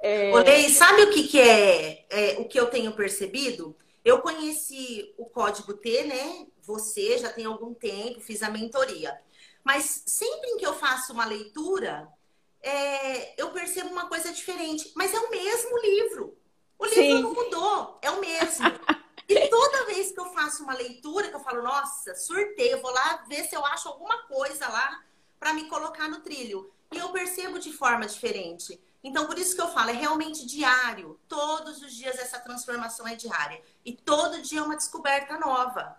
É... 0.00 0.32
Olê, 0.32 0.68
sabe 0.70 1.02
o 1.02 1.10
que, 1.10 1.28
que 1.28 1.38
é, 1.38 2.06
é, 2.08 2.38
o 2.38 2.46
que 2.46 2.58
eu 2.58 2.66
tenho 2.68 2.92
percebido? 2.92 3.76
Eu 4.02 4.20
conheci 4.20 5.14
o 5.18 5.26
código 5.26 5.74
T, 5.74 6.04
né? 6.04 6.46
Você 6.62 7.18
já 7.18 7.30
tem 7.30 7.44
algum 7.44 7.74
tempo, 7.74 8.20
fiz 8.20 8.42
a 8.42 8.48
mentoria. 8.48 9.20
Mas 9.62 10.02
sempre 10.06 10.48
em 10.50 10.56
que 10.56 10.66
eu 10.66 10.72
faço 10.72 11.12
uma 11.12 11.26
leitura, 11.26 12.08
é, 12.62 13.40
eu 13.40 13.50
percebo 13.50 13.90
uma 13.90 14.08
coisa 14.08 14.32
diferente. 14.32 14.90
Mas 14.96 15.12
é 15.12 15.18
o 15.18 15.30
mesmo 15.30 15.78
livro. 15.78 16.38
O 16.78 16.86
livro 16.86 17.02
Sim. 17.02 17.22
não 17.22 17.34
mudou, 17.34 17.98
é 18.00 18.10
o 18.10 18.20
mesmo. 18.20 18.64
E 19.30 19.48
toda 19.48 19.86
vez 19.86 20.10
que 20.10 20.18
eu 20.18 20.24
faço 20.32 20.64
uma 20.64 20.74
leitura, 20.74 21.28
que 21.28 21.36
eu 21.36 21.40
falo, 21.40 21.62
nossa, 21.62 22.16
surtei, 22.16 22.74
eu 22.74 22.82
vou 22.82 22.90
lá 22.90 23.24
ver 23.28 23.44
se 23.44 23.54
eu 23.54 23.64
acho 23.64 23.88
alguma 23.88 24.24
coisa 24.24 24.68
lá 24.68 25.04
para 25.38 25.54
me 25.54 25.68
colocar 25.68 26.08
no 26.08 26.18
trilho. 26.18 26.68
E 26.92 26.98
eu 26.98 27.10
percebo 27.10 27.60
de 27.60 27.72
forma 27.72 28.06
diferente. 28.06 28.80
Então, 29.04 29.26
por 29.26 29.38
isso 29.38 29.54
que 29.54 29.62
eu 29.62 29.68
falo, 29.68 29.90
é 29.90 29.92
realmente 29.92 30.44
diário. 30.44 31.16
Todos 31.28 31.80
os 31.80 31.94
dias 31.94 32.18
essa 32.18 32.40
transformação 32.40 33.06
é 33.06 33.14
diária. 33.14 33.62
E 33.84 33.92
todo 33.92 34.42
dia 34.42 34.58
é 34.58 34.62
uma 34.62 34.76
descoberta 34.76 35.38
nova. 35.38 35.96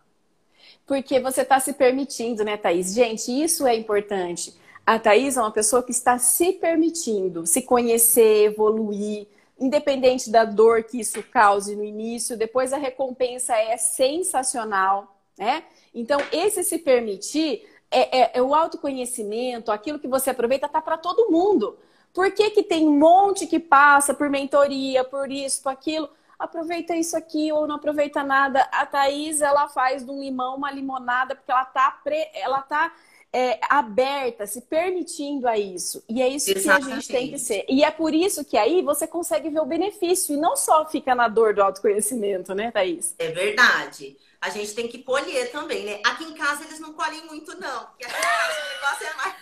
Porque 0.85 1.17
você 1.21 1.43
está 1.43 1.57
se 1.57 1.71
permitindo, 1.71 2.43
né, 2.43 2.57
Thaís? 2.57 2.93
Gente, 2.93 3.31
isso 3.31 3.65
é 3.65 3.73
importante. 3.73 4.53
A 4.85 4.99
Thaís 4.99 5.37
é 5.37 5.41
uma 5.41 5.51
pessoa 5.51 5.81
que 5.81 5.91
está 5.91 6.19
se 6.19 6.51
permitindo 6.51 7.47
se 7.47 7.61
conhecer, 7.61 8.43
evoluir, 8.43 9.25
independente 9.61 10.31
da 10.31 10.43
dor 10.43 10.83
que 10.83 10.99
isso 10.99 11.21
cause 11.31 11.75
no 11.75 11.83
início, 11.83 12.35
depois 12.35 12.73
a 12.73 12.77
recompensa 12.77 13.55
é 13.55 13.77
sensacional, 13.77 15.15
né? 15.37 15.63
Então, 15.93 16.19
esse 16.31 16.63
se 16.63 16.79
permitir 16.79 17.63
é, 17.91 18.21
é, 18.21 18.31
é 18.33 18.41
o 18.41 18.55
autoconhecimento, 18.55 19.71
aquilo 19.71 19.99
que 19.99 20.07
você 20.07 20.31
aproveita, 20.31 20.67
tá 20.67 20.81
para 20.81 20.97
todo 20.97 21.29
mundo. 21.29 21.77
Por 22.11 22.31
que, 22.31 22.49
que 22.49 22.63
tem 22.63 22.87
um 22.87 22.97
monte 22.97 23.45
que 23.45 23.59
passa 23.59 24.13
por 24.13 24.29
mentoria, 24.29 25.03
por 25.03 25.31
isso, 25.31 25.61
por 25.61 25.69
aquilo? 25.69 26.09
Aproveita 26.41 26.95
isso 26.95 27.15
aqui 27.15 27.51
ou 27.51 27.67
não 27.67 27.75
aproveita 27.75 28.23
nada. 28.23 28.61
A 28.71 28.83
Thaís, 28.83 29.41
ela 29.41 29.69
faz 29.69 30.03
de 30.03 30.09
um 30.09 30.19
limão 30.19 30.55
uma 30.55 30.71
limonada 30.71 31.35
porque 31.35 31.51
ela 31.51 31.65
tá, 31.65 31.91
pre... 32.03 32.29
ela 32.33 32.61
tá 32.63 32.91
é, 33.31 33.59
aberta, 33.69 34.47
se 34.47 34.61
permitindo 34.61 35.47
a 35.47 35.55
isso. 35.55 36.03
E 36.09 36.19
é 36.19 36.27
isso 36.27 36.49
Exatamente. 36.49 36.85
que 36.85 36.91
a 36.91 36.95
gente 36.95 37.07
tem 37.07 37.31
que 37.31 37.37
ser. 37.37 37.63
E 37.69 37.83
é 37.83 37.91
por 37.91 38.11
isso 38.11 38.43
que 38.43 38.57
aí 38.57 38.81
você 38.81 39.05
consegue 39.05 39.51
ver 39.51 39.59
o 39.59 39.65
benefício 39.65 40.33
e 40.35 40.37
não 40.37 40.55
só 40.57 40.83
fica 40.89 41.13
na 41.13 41.27
dor 41.27 41.53
do 41.53 41.61
autoconhecimento, 41.61 42.55
né, 42.55 42.71
Thaís? 42.71 43.13
É 43.19 43.29
verdade. 43.29 44.17
A 44.41 44.49
gente 44.49 44.73
tem 44.73 44.87
que 44.87 45.03
colher 45.03 45.51
também, 45.51 45.85
né? 45.85 46.01
Aqui 46.03 46.23
em 46.23 46.33
casa 46.33 46.63
eles 46.65 46.79
não 46.79 46.93
colhem 46.93 47.23
muito, 47.27 47.55
não. 47.59 47.85
Porque 47.85 48.05
aqui 48.05 48.17
em 48.17 48.21
casa 48.21 48.59
o 48.59 48.73
negócio 48.73 49.05
é 49.05 49.13
mais. 49.13 49.35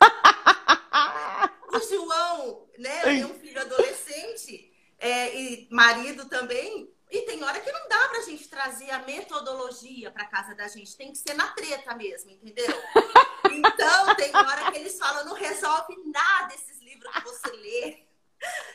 o 1.74 1.80
João, 1.94 2.62
né? 2.78 3.02
Tem 3.02 3.24
um 3.26 3.34
filho 3.34 3.60
adolescente 3.60 4.67
é, 4.98 5.34
e 5.34 5.68
marido 5.70 6.26
também. 6.28 6.92
E 7.10 7.22
tem 7.22 7.42
hora 7.42 7.58
que 7.60 7.72
não 7.72 7.88
dá 7.88 8.08
pra 8.08 8.20
gente 8.20 8.48
trazer 8.48 8.90
a 8.90 8.98
metodologia 9.00 10.10
pra 10.10 10.26
casa 10.26 10.54
da 10.54 10.68
gente. 10.68 10.96
Tem 10.96 11.10
que 11.10 11.18
ser 11.18 11.34
na 11.34 11.48
treta 11.48 11.94
mesmo, 11.94 12.30
entendeu? 12.30 12.66
Então, 13.50 14.14
tem 14.14 14.34
hora 14.36 14.70
que 14.70 14.78
eles 14.78 14.98
falam, 14.98 15.24
não 15.24 15.32
resolve 15.32 15.96
nada 16.04 16.54
esses 16.54 16.80
livros 16.80 17.10
que 17.12 17.24
você 17.24 17.50
lê. 17.56 18.04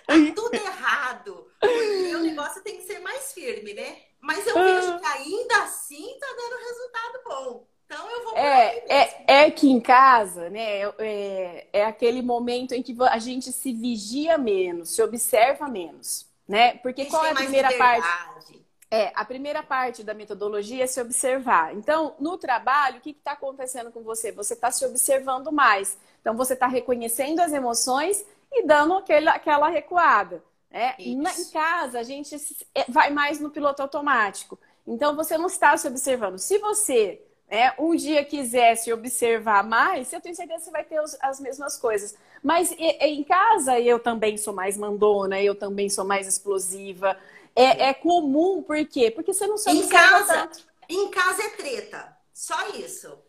Tá 0.05 0.15
tudo 0.35 0.55
errado. 0.55 1.51
E 1.61 2.15
o 2.15 2.19
negócio 2.19 2.61
tem 2.63 2.77
que 2.77 2.83
ser 2.83 2.99
mais 2.99 3.33
firme, 3.33 3.73
né? 3.73 4.01
Mas 4.19 4.45
eu 4.47 4.55
vejo 4.55 4.99
que 4.99 5.05
ainda 5.05 5.63
assim 5.63 6.17
tá 6.19 6.27
dando 6.35 6.57
resultado 6.57 7.23
bom. 7.25 7.67
Então 7.85 8.09
eu 8.09 8.23
vou 8.23 8.37
é, 8.37 8.83
que 9.63 9.71
em 9.71 9.79
casa, 9.79 10.49
né? 10.49 10.81
É, 10.99 11.67
é 11.71 11.85
aquele 11.85 12.21
momento 12.21 12.73
em 12.73 12.83
que 12.83 12.93
a 13.03 13.17
gente 13.17 13.49
se 13.53 13.71
vigia 13.71 14.37
menos, 14.37 14.89
se 14.89 15.01
observa 15.01 15.69
menos, 15.69 16.27
né? 16.45 16.73
Porque 16.79 17.05
qual 17.05 17.25
é 17.25 17.31
a 17.31 17.35
primeira 17.35 17.71
parte? 17.77 18.61
É, 18.91 19.11
a 19.15 19.23
primeira 19.23 19.63
parte 19.63 20.03
da 20.03 20.13
metodologia 20.13 20.83
é 20.83 20.87
se 20.87 21.01
observar. 21.01 21.73
Então, 21.73 22.13
no 22.19 22.37
trabalho, 22.37 22.97
o 22.97 23.01
que 23.01 23.11
está 23.11 23.31
acontecendo 23.31 23.89
com 23.89 24.03
você? 24.03 24.33
Você 24.33 24.53
está 24.53 24.69
se 24.69 24.85
observando 24.85 25.51
mais. 25.51 25.97
Então, 26.19 26.35
você 26.35 26.53
está 26.53 26.67
reconhecendo 26.67 27.39
as 27.39 27.53
emoções 27.53 28.23
e 28.51 28.67
dando 28.67 28.95
aquele, 28.95 29.29
aquela 29.29 29.69
recuada. 29.69 30.43
Né? 30.69 30.93
Na, 31.15 31.31
em 31.31 31.45
casa, 31.51 31.99
a 31.99 32.03
gente 32.03 32.35
é, 32.75 32.83
vai 32.87 33.09
mais 33.09 33.39
no 33.39 33.49
piloto 33.49 33.81
automático. 33.81 34.59
Então, 34.85 35.15
você 35.15 35.37
não 35.37 35.47
está 35.47 35.75
se 35.75 35.87
observando. 35.87 36.37
Se 36.37 36.59
você 36.59 37.19
né, 37.53 37.71
um 37.77 37.95
dia 37.95 38.25
quiser 38.25 38.75
se 38.75 38.91
observar 38.91 39.63
mais, 39.63 40.11
eu 40.11 40.19
tenho 40.19 40.35
certeza 40.35 40.57
que 40.57 40.65
você 40.65 40.71
vai 40.71 40.83
ter 40.83 40.99
os, 40.99 41.15
as 41.21 41.39
mesmas 41.39 41.77
coisas. 41.77 42.15
Mas 42.41 42.71
e, 42.71 42.83
em 43.05 43.23
casa, 43.23 43.79
eu 43.79 43.99
também 43.99 44.37
sou 44.37 44.55
mais 44.55 44.75
mandona, 44.75 45.39
eu 45.39 45.53
também 45.53 45.87
sou 45.87 46.03
mais 46.03 46.27
explosiva. 46.27 47.15
É, 47.55 47.89
é 47.89 47.93
comum, 47.93 48.63
por 48.63 48.83
quê? 48.87 49.11
Porque 49.11 49.31
você 49.31 49.45
não 49.45 49.55
sabe 49.55 49.77
em 49.77 49.87
casa, 49.87 50.33
tanto. 50.33 50.65
Em 50.89 51.11
casa 51.11 51.43
é 51.43 51.49
treta. 51.49 52.17
Só 52.33 52.69
isso. 52.69 53.19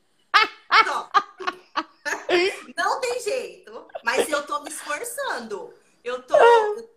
Só. 0.87 1.11
não 2.75 3.01
tem 3.03 3.21
jeito. 3.21 3.87
Mas 4.03 4.27
eu 4.31 4.47
tô 4.47 4.63
me 4.63 4.71
esforçando. 4.71 5.75
Eu 6.03 6.23
tô, 6.23 6.37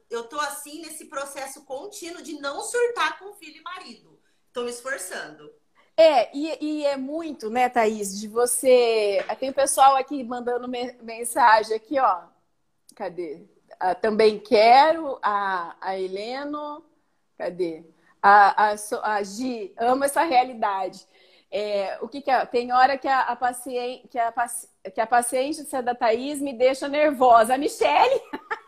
eu 0.10 0.24
tô 0.24 0.40
assim 0.40 0.82
nesse 0.82 1.06
processo 1.06 1.66
contínuo 1.66 2.22
de 2.22 2.40
não 2.40 2.62
surtar 2.62 3.20
com 3.20 3.34
filho 3.34 3.58
e 3.58 3.64
marido. 3.64 4.18
Tô 4.54 4.64
me 4.64 4.70
esforçando. 4.70 5.52
É, 6.00 6.30
e, 6.32 6.58
e, 6.64 6.86
é 6.86 6.96
muito, 6.96 7.50
né, 7.50 7.68
Thaís, 7.68 8.20
de 8.20 8.28
você. 8.28 9.26
Tem 9.40 9.52
pessoal 9.52 9.96
aqui 9.96 10.24
mandando 10.24 10.68
mensagem 11.02 11.76
aqui, 11.76 12.00
ó. 12.00 12.22
Cadê? 12.96 13.42
Ah, 13.80 13.96
também 13.96 14.40
quero, 14.40 15.18
a, 15.24 15.76
a 15.82 16.00
Heleno. 16.00 16.86
Cadê? 17.36 17.84
A, 18.22 18.72
a, 18.72 18.76
a 19.16 19.24
Gi 19.24 19.74
ama 19.78 20.06
essa 20.06 20.24
realidade. 20.24 21.08
É, 21.50 21.98
o 22.02 22.08
que, 22.08 22.22
que 22.22 22.30
é? 22.30 22.46
Tem 22.46 22.72
hora 22.72 22.98
que 22.98 23.08
a, 23.08 23.22
a, 23.22 23.36
paciente, 23.36 24.08
que, 24.08 24.20
a, 24.20 24.34
que 24.94 25.02
a 25.02 25.08
paciente 25.08 25.64
da 25.82 25.96
Thaís 25.96 26.40
me 26.42 26.54
deixa 26.54 26.88
nervosa. 26.88 27.56
A 27.56 27.58
Michelle! 27.58 28.22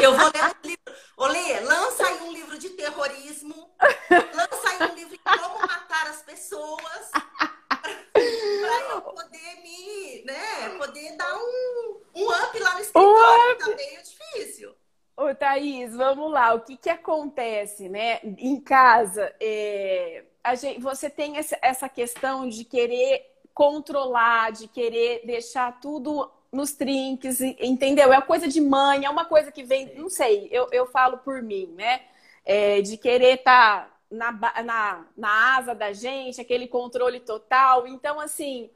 Eu 0.00 0.16
vou 0.16 0.30
ler 0.32 0.44
um 0.44 0.68
livro. 0.68 0.94
Olê, 1.16 1.60
lança 1.60 2.06
aí 2.06 2.22
um 2.22 2.32
livro 2.32 2.58
de 2.58 2.70
terrorismo. 2.70 3.70
Lança 4.10 4.68
aí 4.68 4.90
um 4.90 4.94
livro 4.94 5.16
de 5.16 5.18
como 5.18 5.60
matar 5.60 6.06
as 6.08 6.22
pessoas. 6.22 7.10
Para 8.12 8.80
eu 8.90 9.02
poder 9.02 9.62
me, 9.62 10.24
né, 10.24 10.68
poder 10.78 11.16
dar 11.16 11.36
um, 11.36 12.00
um 12.14 12.30
up 12.30 12.58
lá 12.58 12.74
no 12.74 12.80
escritório. 12.80 13.58
Tá 13.58 13.66
meio 13.74 14.02
difícil. 14.02 14.74
Ô, 15.16 15.34
Thaís, 15.34 15.96
vamos 15.96 16.30
lá. 16.30 16.54
O 16.54 16.60
que, 16.60 16.76
que 16.76 16.90
acontece, 16.90 17.88
né? 17.88 18.20
Em 18.22 18.60
casa, 18.60 19.34
é, 19.40 20.24
gente, 20.56 20.80
você 20.80 21.10
tem 21.10 21.34
essa 21.36 21.88
questão 21.88 22.48
de 22.48 22.64
querer 22.64 23.24
controlar, 23.52 24.52
de 24.52 24.68
querer 24.68 25.26
deixar 25.26 25.80
tudo 25.80 26.30
nos 26.52 26.72
trinques, 26.72 27.40
entendeu? 27.40 28.12
É 28.12 28.20
coisa 28.20 28.48
de 28.48 28.60
mãe, 28.60 29.04
é 29.04 29.10
uma 29.10 29.24
coisa 29.24 29.52
que 29.52 29.62
vem, 29.62 29.94
não 29.96 30.08
sei, 30.08 30.48
eu, 30.50 30.66
eu 30.72 30.86
falo 30.86 31.18
por 31.18 31.42
mim, 31.42 31.74
né? 31.76 32.02
É, 32.44 32.80
de 32.80 32.96
querer 32.96 33.38
estar 33.38 33.84
tá 33.84 33.98
na, 34.10 34.32
na, 34.62 35.04
na 35.16 35.56
asa 35.56 35.74
da 35.74 35.92
gente, 35.92 36.40
aquele 36.40 36.66
controle 36.66 37.20
total. 37.20 37.86
Então, 37.86 38.18
assim, 38.18 38.70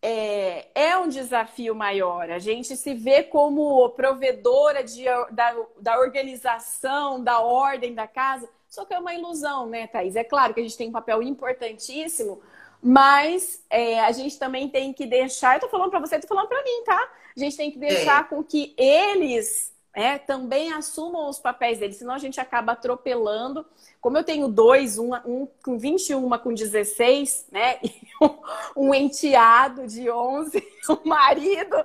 é, 0.00 0.68
é 0.74 0.96
um 0.96 1.08
desafio 1.08 1.74
maior. 1.74 2.30
A 2.30 2.38
gente 2.38 2.76
se 2.76 2.94
vê 2.94 3.22
como 3.24 3.90
provedora 3.90 4.84
de, 4.84 5.04
da, 5.32 5.56
da 5.80 5.98
organização, 5.98 7.22
da 7.22 7.40
ordem 7.40 7.94
da 7.94 8.06
casa, 8.06 8.48
só 8.68 8.84
que 8.84 8.94
é 8.94 8.98
uma 8.98 9.14
ilusão, 9.14 9.66
né, 9.66 9.86
Thaís? 9.86 10.14
É 10.14 10.22
claro 10.22 10.54
que 10.54 10.60
a 10.60 10.62
gente 10.62 10.76
tem 10.76 10.88
um 10.88 10.92
papel 10.92 11.22
importantíssimo, 11.22 12.40
mas 12.82 13.64
é, 13.68 14.00
a 14.00 14.12
gente 14.12 14.38
também 14.38 14.68
tem 14.68 14.92
que 14.92 15.06
deixar. 15.06 15.56
Eu 15.56 15.60
tô 15.60 15.68
falando 15.68 15.90
para 15.90 16.00
você, 16.00 16.18
tô 16.18 16.28
falando 16.28 16.48
para 16.48 16.62
mim, 16.62 16.82
tá? 16.84 17.10
A 17.36 17.40
gente 17.40 17.56
tem 17.56 17.70
que 17.70 17.78
deixar 17.78 18.22
é. 18.22 18.24
com 18.24 18.42
que 18.42 18.74
eles 18.76 19.72
é, 19.98 20.16
também 20.16 20.72
assumam 20.72 21.28
os 21.28 21.40
papéis 21.40 21.80
deles, 21.80 21.96
senão 21.96 22.14
a 22.14 22.18
gente 22.18 22.40
acaba 22.40 22.70
atropelando. 22.70 23.66
Como 24.00 24.16
eu 24.16 24.22
tenho 24.22 24.46
dois, 24.46 24.96
um, 24.96 25.12
um 25.26 25.48
com 25.64 25.76
21, 25.76 26.24
uma 26.24 26.38
com 26.38 26.54
16, 26.54 27.48
né? 27.50 27.80
E 27.82 28.24
um, 28.24 28.88
um 28.88 28.94
enteado 28.94 29.86
de 29.86 30.08
11, 30.08 30.64
um 30.90 31.08
marido. 31.08 31.76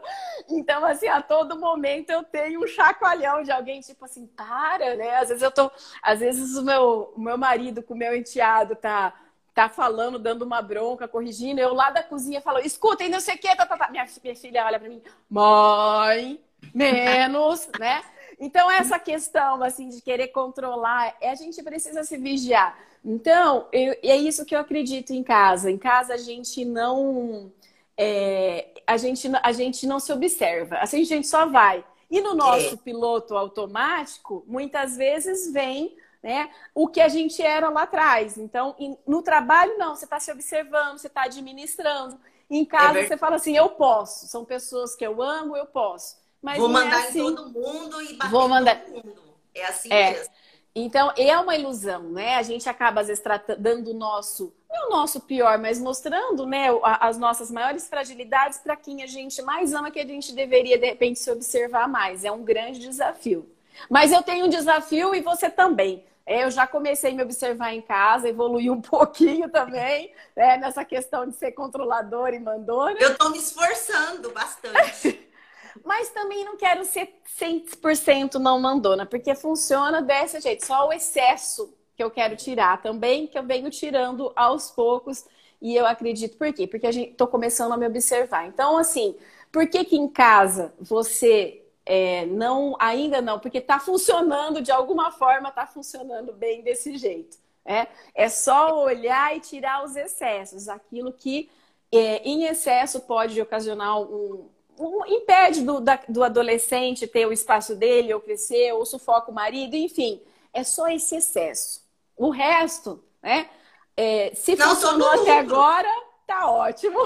Então, 0.47 0.85
assim, 0.85 1.07
a 1.07 1.21
todo 1.21 1.59
momento 1.59 2.11
eu 2.11 2.23
tenho 2.23 2.63
um 2.63 2.67
chacoalhão 2.67 3.41
de 3.41 3.51
alguém, 3.51 3.81
tipo 3.81 4.05
assim, 4.05 4.27
para, 4.27 4.95
né? 4.95 5.17
Às 5.17 5.29
vezes 5.29 5.43
eu 5.43 5.51
tô. 5.51 5.71
Às 6.01 6.19
vezes 6.19 6.55
o 6.55 6.63
meu, 6.63 7.13
o 7.15 7.19
meu 7.19 7.37
marido 7.37 7.81
com 7.81 7.95
o 7.95 7.97
meu 7.97 8.15
enteado 8.15 8.75
tá 8.75 9.13
tá 9.53 9.69
falando, 9.69 10.17
dando 10.17 10.43
uma 10.43 10.61
bronca, 10.61 11.07
corrigindo, 11.07 11.61
eu 11.61 11.73
lá 11.73 11.91
da 11.91 12.01
cozinha 12.01 12.41
falo, 12.41 12.59
escutem, 12.59 13.09
não 13.09 13.19
sei 13.19 13.35
o 13.35 13.37
que, 13.37 13.55
tá, 13.55 13.65
tá, 13.65 13.77
tá. 13.77 13.89
Minha, 13.91 14.05
minha 14.23 14.35
filha 14.35 14.65
olha 14.65 14.79
para 14.79 14.89
mim, 14.89 15.01
mãe, 15.29 16.39
menos, 16.73 17.67
né? 17.79 18.03
Então, 18.39 18.69
essa 18.69 18.97
questão, 18.97 19.63
assim, 19.63 19.89
de 19.89 20.01
querer 20.01 20.29
controlar, 20.29 21.15
é, 21.21 21.29
a 21.29 21.35
gente 21.35 21.61
precisa 21.61 22.03
se 22.03 22.17
vigiar. 22.17 22.77
Então, 23.05 23.67
eu, 23.71 23.95
é 24.01 24.17
isso 24.17 24.45
que 24.45 24.55
eu 24.55 24.59
acredito 24.59 25.11
em 25.11 25.23
casa. 25.23 25.69
Em 25.69 25.77
casa, 25.77 26.15
a 26.15 26.17
gente 26.17 26.65
não... 26.65 27.51
É, 27.95 28.69
a, 28.87 28.97
gente, 28.97 29.29
a 29.43 29.51
gente 29.51 29.85
não 29.85 29.99
se 29.99 30.11
observa. 30.11 30.77
Assim, 30.77 31.01
a 31.01 31.05
gente 31.05 31.27
só 31.27 31.45
vai. 31.45 31.85
E 32.09 32.21
no 32.21 32.33
nosso 32.33 32.73
é. 32.73 32.77
piloto 32.77 33.35
automático, 33.35 34.43
muitas 34.47 34.97
vezes 34.97 35.51
vem 35.53 35.95
né, 36.23 36.49
o 36.73 36.87
que 36.87 37.01
a 37.01 37.09
gente 37.09 37.41
era 37.41 37.69
lá 37.69 37.83
atrás. 37.83 38.37
Então, 38.37 38.75
no 39.05 39.21
trabalho, 39.21 39.77
não, 39.77 39.95
você 39.95 40.05
está 40.05 40.19
se 40.19 40.31
observando, 40.31 40.97
você 40.97 41.07
está 41.07 41.23
administrando. 41.23 42.17
Em 42.49 42.63
casa, 42.63 42.99
é 42.99 43.07
você 43.07 43.17
fala 43.17 43.35
assim, 43.35 43.57
eu 43.57 43.69
posso. 43.69 44.27
São 44.27 44.45
pessoas 44.45 44.95
que 44.95 45.05
eu 45.05 45.21
amo, 45.21 45.57
eu 45.57 45.65
posso. 45.65 46.17
Mas 46.41 46.59
Vou 46.59 46.69
mandar 46.69 47.05
é 47.05 47.07
assim. 47.07 47.19
em 47.19 47.35
todo 47.35 47.49
mundo 47.49 48.01
e 48.01 48.13
bater 48.13 48.31
Vou 48.31 48.47
mandar... 48.47 48.75
todo 48.83 48.93
mundo. 48.93 49.23
É 49.53 49.65
assim 49.65 49.91
é. 49.91 50.11
mesmo. 50.11 50.33
Então, 50.75 51.13
é 51.15 51.37
uma 51.37 51.55
ilusão, 51.55 52.03
né? 52.03 52.35
A 52.35 52.41
gente 52.41 52.67
acaba, 52.67 53.01
às 53.01 53.07
vezes, 53.07 53.23
dando 53.59 53.91
o 53.91 53.93
nosso, 53.93 54.51
não 54.69 54.87
o 54.87 54.91
nosso 54.91 55.21
pior, 55.21 55.59
mas 55.59 55.79
mostrando 55.79 56.47
né, 56.47 56.67
as 56.99 57.17
nossas 57.17 57.51
maiores 57.51 57.87
fragilidades 57.87 58.57
para 58.57 58.75
quem 58.75 59.03
a 59.03 59.07
gente 59.07 59.39
mais 59.43 59.71
ama, 59.71 59.91
que 59.91 59.99
a 59.99 60.05
gente 60.05 60.33
deveria, 60.33 60.77
de 60.77 60.87
repente, 60.87 61.19
se 61.19 61.29
observar 61.29 61.87
mais. 61.87 62.25
É 62.25 62.31
um 62.31 62.43
grande 62.43 62.79
desafio. 62.79 63.47
Mas 63.87 64.11
eu 64.11 64.23
tenho 64.23 64.45
um 64.45 64.49
desafio 64.49 65.13
e 65.13 65.21
você 65.21 65.47
também. 65.47 66.03
É, 66.25 66.43
eu 66.43 66.51
já 66.51 66.65
comecei 66.65 67.11
a 67.11 67.15
me 67.15 67.23
observar 67.23 67.73
em 67.73 67.81
casa, 67.81 68.29
evoluí 68.29 68.69
um 68.69 68.79
pouquinho 68.81 69.49
também, 69.49 70.13
né, 70.35 70.57
nessa 70.57 70.85
questão 70.85 71.27
de 71.27 71.35
ser 71.35 71.51
controladora 71.51 72.35
e 72.35 72.39
mandona. 72.39 72.97
Eu 72.99 73.11
estou 73.11 73.29
me 73.29 73.37
esforçando 73.37 74.31
bastante. 74.31 75.29
Mas 75.83 76.09
também 76.09 76.45
não 76.45 76.55
quero 76.55 76.85
ser 76.85 77.15
100% 77.39 78.35
não 78.35 78.59
mandona, 78.59 79.05
porque 79.05 79.33
funciona 79.33 80.01
desse 80.01 80.39
jeito. 80.39 80.65
Só 80.65 80.87
o 80.87 80.93
excesso 80.93 81.73
que 81.95 82.03
eu 82.03 82.11
quero 82.11 82.35
tirar 82.35 82.81
também, 82.81 83.25
que 83.27 83.37
eu 83.37 83.43
venho 83.43 83.69
tirando 83.71 84.31
aos 84.35 84.69
poucos. 84.69 85.25
E 85.59 85.75
eu 85.75 85.85
acredito 85.85 86.37
por 86.37 86.53
quê? 86.53 86.67
Porque 86.67 86.85
a 86.85 86.91
gente 86.91 87.13
tô 87.13 87.25
começando 87.25 87.71
a 87.71 87.77
me 87.77 87.87
observar. 87.87 88.47
Então, 88.47 88.77
assim, 88.77 89.15
por 89.51 89.67
que 89.67 89.83
que 89.83 89.95
em 89.95 90.07
casa 90.07 90.73
você 90.79 91.62
é, 91.85 92.25
não, 92.25 92.75
ainda 92.79 93.21
não? 93.21 93.39
Porque 93.39 93.59
tá 93.59 93.79
funcionando 93.79 94.61
de 94.61 94.71
alguma 94.71 95.11
forma, 95.11 95.51
tá 95.51 95.67
funcionando 95.67 96.33
bem 96.33 96.61
desse 96.61 96.97
jeito. 96.97 97.37
É, 97.65 97.87
é 98.13 98.29
só 98.29 98.83
olhar 98.83 99.35
e 99.35 99.39
tirar 99.39 99.83
os 99.83 99.95
excessos, 99.95 100.67
aquilo 100.67 101.13
que 101.13 101.49
é, 101.91 102.17
em 102.27 102.45
excesso 102.45 103.01
pode 103.01 103.39
ocasionar 103.41 104.01
um, 104.01 104.49
um 104.77 105.05
impede 105.05 105.61
do, 105.61 105.79
da, 105.79 105.99
do 106.09 106.23
adolescente 106.23 107.07
ter 107.07 107.25
o 107.25 107.31
espaço 107.31 107.75
dele, 107.75 108.13
ou 108.13 108.19
crescer, 108.19 108.73
ou 108.73 108.85
sufoca 108.85 109.31
o 109.31 109.33
marido, 109.33 109.75
enfim, 109.75 110.21
é 110.51 110.63
só 110.63 110.87
esse 110.87 111.15
excesso. 111.15 111.81
O 112.17 112.29
resto, 112.29 113.03
né? 113.21 113.49
É, 113.95 114.33
se 114.33 114.55
Não, 114.55 114.69
funcionou 114.69 115.07
até 115.09 115.39
agora, 115.39 115.89
tá 116.25 116.49
ótimo. 116.49 116.99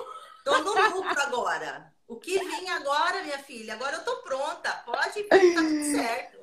Tô 0.43 0.57
no 0.59 0.95
lucro 0.95 1.21
agora. 1.21 1.93
O 2.07 2.15
que 2.15 2.39
vem 2.39 2.69
agora, 2.69 3.23
minha 3.23 3.39
filha? 3.39 3.73
Agora 3.73 3.97
eu 3.97 4.05
tô 4.05 4.15
pronta. 4.17 4.71
Pode 4.85 5.23
vir, 5.23 5.27
tá 5.27 5.61
tudo 5.61 5.83
certo. 5.91 6.37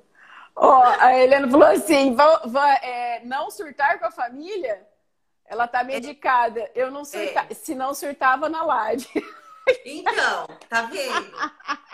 Ó, 0.57 0.79
oh, 0.79 0.83
a 1.01 1.19
Helena 1.19 1.49
falou 1.49 1.69
assim: 1.69 2.15
vão, 2.15 2.41
vão, 2.45 2.63
é, 2.63 3.23
não 3.25 3.51
surtar 3.51 3.99
com 3.99 4.07
a 4.07 4.11
família? 4.11 4.87
Ela 5.47 5.67
tá 5.67 5.83
medicada. 5.83 6.71
Eu 6.75 6.91
não 6.91 7.05
surta... 7.05 7.47
É. 7.51 7.55
Se 7.55 7.75
não 7.75 7.95
surtava 7.95 8.49
na 8.49 8.63
laje. 8.65 9.09
Então, 9.85 10.47
tá 10.69 10.83
vendo? 10.83 11.31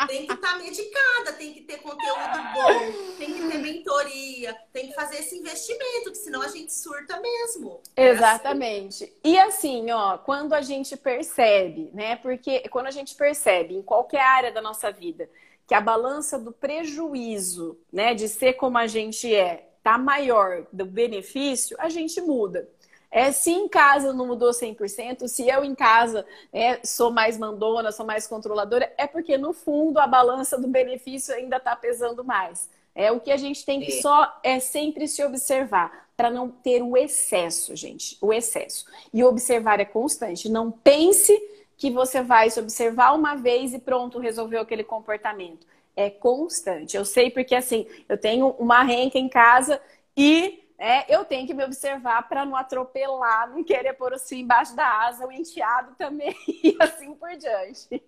Tem 0.06 0.26
que 0.26 0.32
estar 0.32 0.52
tá 0.52 0.58
medicada, 0.58 1.32
tem 1.36 1.52
que 1.52 1.60
ter 1.60 1.78
conteúdo 1.78 2.38
bom, 2.54 3.16
tem 3.18 3.32
que 3.32 3.48
ter 3.48 3.58
mentoria, 3.58 4.56
tem 4.72 4.88
que 4.88 4.94
fazer 4.94 5.18
esse 5.18 5.36
investimento, 5.36 6.10
que 6.10 6.18
senão 6.18 6.42
a 6.42 6.48
gente 6.48 6.72
surta 6.72 7.20
mesmo. 7.20 7.80
Exatamente. 7.96 9.04
É 9.04 9.06
assim. 9.06 9.14
E 9.24 9.38
assim, 9.38 9.90
ó, 9.90 10.18
quando 10.18 10.52
a 10.54 10.60
gente 10.62 10.96
percebe, 10.96 11.90
né? 11.92 12.16
Porque 12.16 12.68
quando 12.70 12.86
a 12.86 12.90
gente 12.90 13.14
percebe 13.14 13.74
em 13.74 13.82
qualquer 13.82 14.22
área 14.22 14.52
da 14.52 14.60
nossa 14.60 14.90
vida 14.90 15.28
que 15.66 15.74
a 15.74 15.80
balança 15.80 16.36
do 16.36 16.50
prejuízo, 16.50 17.78
né, 17.92 18.12
de 18.12 18.28
ser 18.28 18.54
como 18.54 18.76
a 18.76 18.88
gente 18.88 19.32
é, 19.32 19.68
tá 19.84 19.96
maior 19.96 20.66
do 20.72 20.84
benefício, 20.84 21.76
a 21.78 21.88
gente 21.88 22.20
muda. 22.20 22.68
É, 23.10 23.32
se 23.32 23.50
em 23.50 23.68
casa 23.68 24.12
não 24.12 24.26
mudou 24.26 24.50
100%, 24.50 25.26
se 25.26 25.48
eu 25.48 25.64
em 25.64 25.74
casa 25.74 26.24
é, 26.52 26.78
sou 26.84 27.10
mais 27.10 27.36
mandona, 27.36 27.90
sou 27.90 28.06
mais 28.06 28.26
controladora, 28.26 28.92
é 28.96 29.06
porque 29.06 29.36
no 29.36 29.52
fundo 29.52 29.98
a 29.98 30.06
balança 30.06 30.56
do 30.56 30.68
benefício 30.68 31.34
ainda 31.34 31.56
está 31.56 31.74
pesando 31.74 32.24
mais. 32.24 32.68
É 32.94 33.10
o 33.10 33.20
que 33.20 33.32
a 33.32 33.36
gente 33.36 33.64
tem 33.64 33.80
que 33.80 34.00
só 34.00 34.38
é 34.42 34.60
sempre 34.60 35.08
se 35.08 35.24
observar 35.24 36.08
para 36.16 36.30
não 36.30 36.50
ter 36.50 36.82
o 36.82 36.96
excesso, 36.96 37.74
gente, 37.74 38.16
o 38.20 38.32
excesso. 38.32 38.84
E 39.12 39.24
observar 39.24 39.80
é 39.80 39.84
constante. 39.84 40.48
Não 40.48 40.70
pense 40.70 41.36
que 41.76 41.90
você 41.90 42.22
vai 42.22 42.50
se 42.50 42.60
observar 42.60 43.14
uma 43.14 43.36
vez 43.36 43.72
e 43.72 43.78
pronto, 43.78 44.18
resolveu 44.18 44.60
aquele 44.60 44.84
comportamento. 44.84 45.66
É 45.96 46.10
constante. 46.10 46.96
Eu 46.96 47.04
sei 47.04 47.30
porque 47.30 47.54
assim, 47.54 47.86
eu 48.08 48.18
tenho 48.18 48.48
uma 48.58 48.82
renca 48.82 49.18
em 49.18 49.28
casa 49.28 49.80
e 50.14 50.62
é, 50.82 51.14
eu 51.14 51.26
tenho 51.26 51.46
que 51.46 51.52
me 51.52 51.62
observar 51.62 52.26
para 52.26 52.42
não 52.42 52.56
atropelar, 52.56 53.50
não 53.50 53.62
querer 53.62 53.92
pôr 53.92 54.14
assim 54.14 54.40
embaixo 54.40 54.74
da 54.74 55.02
asa, 55.02 55.26
o 55.26 55.30
enteado 55.30 55.94
também 55.98 56.34
e 56.48 56.74
assim 56.80 57.14
por 57.14 57.36
diante. 57.36 58.02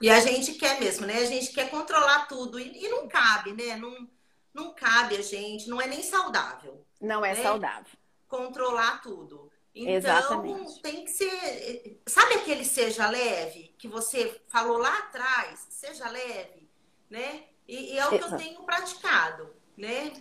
E 0.00 0.08
a 0.08 0.20
gente 0.20 0.54
quer 0.54 0.78
mesmo, 0.78 1.06
né? 1.06 1.16
A 1.16 1.24
gente 1.24 1.52
quer 1.52 1.68
controlar 1.70 2.28
tudo 2.28 2.60
e, 2.60 2.84
e 2.84 2.88
não 2.88 3.08
cabe, 3.08 3.52
né? 3.52 3.76
Não, 3.76 4.08
não 4.54 4.72
cabe 4.72 5.16
a 5.16 5.22
gente, 5.22 5.68
não 5.68 5.80
é 5.80 5.88
nem 5.88 6.04
saudável. 6.04 6.86
Não 7.00 7.24
é 7.24 7.34
né? 7.34 7.42
saudável. 7.42 7.98
Controlar 8.28 9.02
tudo. 9.02 9.50
Então, 9.74 9.92
Exatamente. 9.92 10.80
tem 10.82 11.04
que 11.04 11.10
ser. 11.10 12.00
Sabe 12.06 12.34
aquele 12.34 12.64
seja 12.64 13.10
leve 13.10 13.74
que 13.76 13.88
você 13.88 14.40
falou 14.46 14.78
lá 14.78 14.98
atrás? 14.98 15.66
Seja 15.68 16.08
leve, 16.08 16.70
né? 17.10 17.42
E, 17.66 17.94
e 17.94 17.98
é 17.98 18.06
o 18.06 18.14
Exato. 18.14 18.18
que 18.18 18.34
eu 18.34 18.38
tenho 18.38 18.62
praticado, 18.62 19.52
né? 19.76 20.12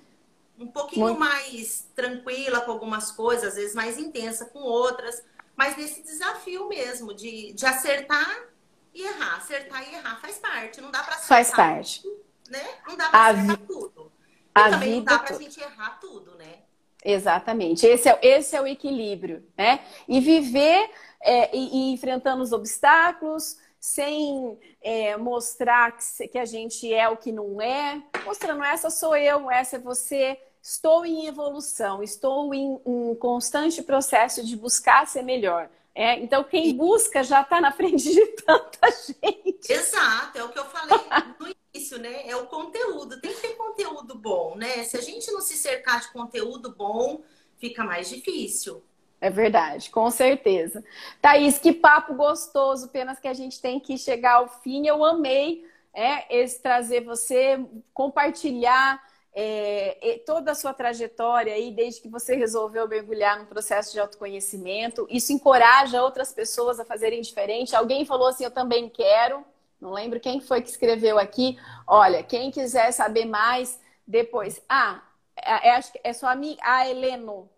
Um 0.62 0.68
pouquinho 0.68 1.08
Muito... 1.08 1.20
mais 1.20 1.90
tranquila 1.96 2.62
com 2.62 2.72
algumas 2.72 3.12
coisas, 3.12 3.50
às 3.50 3.56
vezes 3.56 3.76
mais 3.76 3.98
intensa 3.98 4.46
com 4.46 4.60
outras, 4.60 5.24
mas 5.56 5.76
nesse 5.76 6.04
desafio 6.04 6.68
mesmo 6.68 7.14
de, 7.14 7.54
de 7.54 7.66
acertar 7.66 8.46
e 8.94 9.04
errar. 9.04 9.38
Acertar 9.38 9.90
e 9.90 9.96
errar 9.96 10.22
faz 10.22 10.38
parte, 10.38 10.80
não 10.80 10.92
dá 10.92 11.00
para 11.00 11.16
acertar. 11.16 11.28
Faz 11.28 11.52
parte. 11.52 12.04
Né? 12.50 12.64
Não 12.88 12.96
dá 12.96 13.10
para 13.10 13.30
acertar 13.30 13.58
vi... 13.58 13.66
tudo. 13.66 14.12
E 14.56 14.60
a 14.60 14.70
também 14.70 14.96
não 14.98 15.04
dá 15.04 15.20
pra 15.20 15.38
gente 15.38 15.60
errar 15.60 16.00
tudo, 16.00 16.36
né? 16.36 16.60
Exatamente. 17.04 17.86
Esse 17.86 18.10
é, 18.10 18.20
esse 18.22 18.56
é 18.56 18.62
o 18.62 18.68
equilíbrio, 18.68 19.44
né? 19.58 19.84
E 20.08 20.20
viver 20.20 20.90
é, 21.22 21.56
e, 21.56 21.90
e 21.90 21.94
enfrentando 21.94 22.44
os 22.44 22.52
obstáculos, 22.52 23.58
sem 23.80 24.60
é, 24.82 25.18
mostrar 25.18 25.94
que, 25.94 26.28
que, 26.28 26.38
a 26.38 26.46
gente 26.46 26.94
é 26.94 27.10
o 27.10 27.18
que 27.18 27.32
não 27.32 27.60
é, 27.60 28.02
mostrando 28.24 28.64
essa 28.64 28.92
sou 28.92 29.16
eu, 29.16 29.50
essa 29.50 29.78
é 29.78 29.80
você, 29.80 30.40
estou 30.62 31.06
em 31.06 31.26
evolução, 31.26 32.04
estou 32.04 32.54
em 32.54 32.80
um 32.86 33.16
constante 33.16 33.82
processo 33.82 34.46
de 34.46 34.56
buscar 34.56 35.08
ser 35.08 35.24
melhor. 35.24 35.70
É, 35.94 36.20
então, 36.20 36.44
quem 36.44 36.74
busca 36.76 37.22
já 37.24 37.42
está 37.42 37.60
na 37.60 37.72
frente 37.72 38.12
de 38.14 38.26
tanta 38.38 38.90
gente. 38.92 39.72
Exato, 39.72 40.38
é 40.38 40.44
o 40.44 40.50
que 40.50 40.60
eu 40.60 40.66
falei 40.66 41.00
no 41.40 41.48
início, 41.74 42.00
né? 42.00 42.28
É 42.28 42.36
o 42.36 42.48
conteúdo, 42.48 43.20
tem 43.20 43.34
que 43.34 43.42
ter 43.42 43.56
conteúdo 43.56 44.16
bom, 44.16 44.56
né? 44.56 44.84
Se 44.84 44.98
a 44.98 45.02
gente 45.02 45.30
não 45.32 45.42
se 45.42 45.58
cercar 45.58 46.00
de 46.00 46.12
conteúdo 46.12 46.74
bom, 46.74 47.22
fica 47.58 47.84
mais 47.84 48.08
difícil. 48.08 48.82
É 49.20 49.30
verdade, 49.30 49.90
com 49.92 50.10
certeza. 50.10 50.84
Thaís, 51.22 51.60
que 51.60 51.74
papo 51.74 52.16
gostoso, 52.16 52.86
apenas 52.86 53.20
que 53.20 53.28
a 53.28 53.34
gente 53.34 53.62
tem 53.62 53.80
que 53.80 53.98
chegar 53.98 54.36
ao 54.36 54.48
fim. 54.48 54.88
Eu 54.88 55.06
amei 55.06 55.64
é, 55.94 56.40
esse 56.40 56.60
trazer 56.60 57.02
você, 57.02 57.64
compartilhar 57.94 59.00
é, 59.34 60.22
toda 60.26 60.52
a 60.52 60.56
sua 60.56 60.74
trajetória 60.74 61.54
aí, 61.54 61.72
desde 61.72 62.02
que 62.02 62.10
você 62.10 62.36
resolveu 62.36 62.88
mergulhar 62.88 63.40
no 63.40 63.46
processo 63.46 63.94
de 63.94 64.00
autoconhecimento. 64.00 65.08
Isso 65.10 65.32
encoraja 65.32 66.02
outras 66.02 66.34
pessoas 66.34 66.80
a 66.80 66.86
fazerem 66.86 67.22
diferente. 67.22 67.76
Alguém 67.76 68.06
falou 68.06 68.28
assim: 68.28 68.44
Eu 68.44 68.52
também 68.52 68.90
quero. 68.90 69.46
Não 69.80 69.92
lembro 69.92 70.20
quem 70.20 70.40
foi 70.42 70.62
que 70.62 70.70
escreveu 70.70 71.18
aqui. 71.18 71.58
Olha, 71.88 72.22
quem 72.22 72.52
quiser 72.52 72.92
saber 72.92 73.26
mais, 73.26 73.80
depois. 74.06 74.62
Ah, 74.70 75.02
é, 75.36 75.70
é, 75.70 75.82
é 76.04 76.14
sua 76.14 76.32
amiga, 76.32 76.62
a 76.64 76.88
Heleno. 76.88 77.50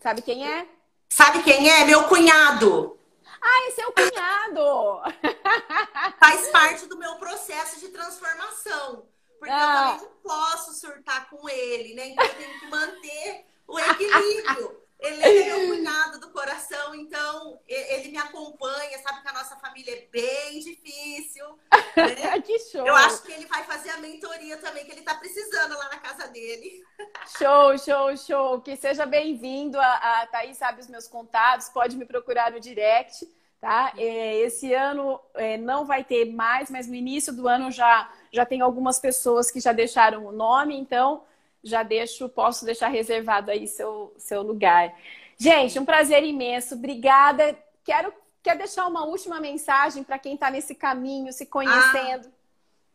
Sabe 0.00 0.22
quem 0.22 0.46
é? 0.46 0.68
Sabe 1.08 1.42
quem 1.42 1.68
é? 1.68 1.84
Meu 1.84 2.04
cunhado. 2.04 2.96
Ah, 3.40 3.68
esse 3.68 3.80
é 3.80 3.86
o 3.86 3.92
cunhado! 3.92 5.02
Faz 6.18 6.48
parte 6.48 6.86
do 6.86 6.96
meu 6.96 7.16
processo 7.16 7.80
de 7.80 7.88
transformação. 7.88 9.06
Porque 9.38 9.54
ah. 9.54 9.92
eu 9.92 9.98
também 9.98 10.08
não 10.08 10.16
posso 10.22 10.74
surtar 10.74 11.28
com 11.30 11.48
ele, 11.48 11.94
né? 11.94 12.08
Então 12.08 12.24
eu 12.24 12.34
tenho 12.34 12.60
que 12.60 12.66
manter 12.66 13.46
o 13.66 13.78
equilíbrio. 13.78 14.86
Ele 14.98 15.22
é 15.22 15.44
meu 15.44 15.76
cunhado 15.76 16.18
do 16.20 16.30
coração, 16.30 16.94
então 16.94 17.60
ele 17.68 18.08
me 18.08 18.16
acompanha, 18.16 18.98
sabe 19.02 19.20
que 19.20 19.28
a 19.28 19.32
nossa 19.32 19.54
família 19.56 19.94
é 19.94 20.06
bem 20.10 20.58
difícil. 20.58 21.46
Né? 21.94 22.40
que 22.40 22.58
show! 22.60 22.86
Eu 22.86 22.94
acho 22.94 23.22
que 23.22 23.32
ele 23.32 23.44
vai 23.46 23.62
fazer 23.64 23.90
a 23.90 23.98
mentoria 23.98 24.56
também, 24.56 24.86
que 24.86 24.92
ele 24.92 25.02
tá 25.02 25.14
precisando 25.14 25.76
lá 25.76 25.90
na 25.90 25.98
casa 25.98 26.28
dele. 26.28 26.82
Show, 27.38 27.78
show, 27.78 28.16
show! 28.16 28.60
Que 28.62 28.74
seja 28.74 29.04
bem-vindo. 29.04 29.78
A, 29.78 30.22
a 30.22 30.26
Thaís 30.28 30.56
sabe 30.56 30.80
os 30.80 30.88
meus 30.88 31.06
contatos, 31.06 31.68
pode 31.68 31.94
me 31.94 32.06
procurar 32.06 32.50
no 32.50 32.58
direct. 32.58 33.28
Tá? 33.60 33.92
É, 33.96 34.36
esse 34.40 34.72
ano 34.74 35.18
é, 35.34 35.56
não 35.56 35.84
vai 35.84 36.04
ter 36.04 36.26
mais, 36.26 36.70
mas 36.70 36.86
no 36.86 36.94
início 36.94 37.32
do 37.32 37.48
ano 37.48 37.70
já, 37.70 38.10
já 38.30 38.44
tem 38.44 38.60
algumas 38.60 38.98
pessoas 38.98 39.50
que 39.50 39.60
já 39.60 39.72
deixaram 39.72 40.26
o 40.26 40.32
nome, 40.32 40.76
então 40.76 41.24
já 41.64 41.82
deixo, 41.82 42.28
posso 42.28 42.64
deixar 42.64 42.88
reservado 42.88 43.50
aí 43.50 43.66
seu, 43.66 44.14
seu 44.18 44.42
lugar. 44.42 44.94
Gente, 45.36 45.78
um 45.78 45.84
prazer 45.84 46.22
imenso, 46.22 46.74
obrigada. 46.74 47.58
Quero 47.82 48.12
quer 48.46 48.56
deixar 48.56 48.86
uma 48.86 49.04
última 49.04 49.40
mensagem 49.40 50.04
para 50.04 50.20
quem 50.20 50.34
está 50.34 50.48
nesse 50.48 50.72
caminho, 50.72 51.32
se 51.32 51.46
conhecendo. 51.46 52.28
Ah, 52.28 52.32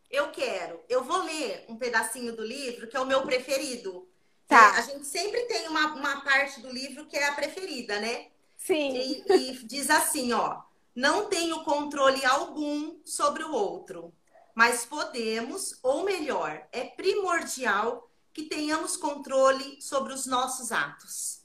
eu 0.09 0.31
quero. 0.31 0.79
Eu 0.87 1.03
vou 1.03 1.23
ler 1.23 1.65
um 1.67 1.75
pedacinho 1.75 2.33
do 2.33 2.43
livro 2.43 2.87
que 2.87 2.95
é 2.95 2.99
o 2.99 3.05
meu 3.05 3.21
preferido. 3.23 4.07
Tá. 4.47 4.75
É, 4.75 4.79
a 4.79 4.81
gente 4.81 5.05
sempre 5.05 5.41
tem 5.41 5.67
uma, 5.67 5.93
uma 5.93 6.21
parte 6.21 6.61
do 6.61 6.71
livro 6.71 7.05
que 7.05 7.17
é 7.17 7.27
a 7.27 7.33
preferida, 7.33 7.99
né? 7.99 8.27
Sim. 8.65 8.95
E, 8.95 9.33
e 9.33 9.53
diz 9.65 9.89
assim, 9.89 10.33
ó, 10.33 10.61
não 10.95 11.25
tenho 11.25 11.63
controle 11.63 12.23
algum 12.23 12.99
sobre 13.03 13.43
o 13.43 13.51
outro, 13.51 14.13
mas 14.53 14.85
podemos, 14.85 15.79
ou 15.81 16.03
melhor, 16.03 16.67
é 16.71 16.83
primordial 16.83 18.09
que 18.31 18.43
tenhamos 18.43 18.95
controle 18.95 19.81
sobre 19.81 20.13
os 20.13 20.25
nossos 20.27 20.71
atos. 20.71 21.41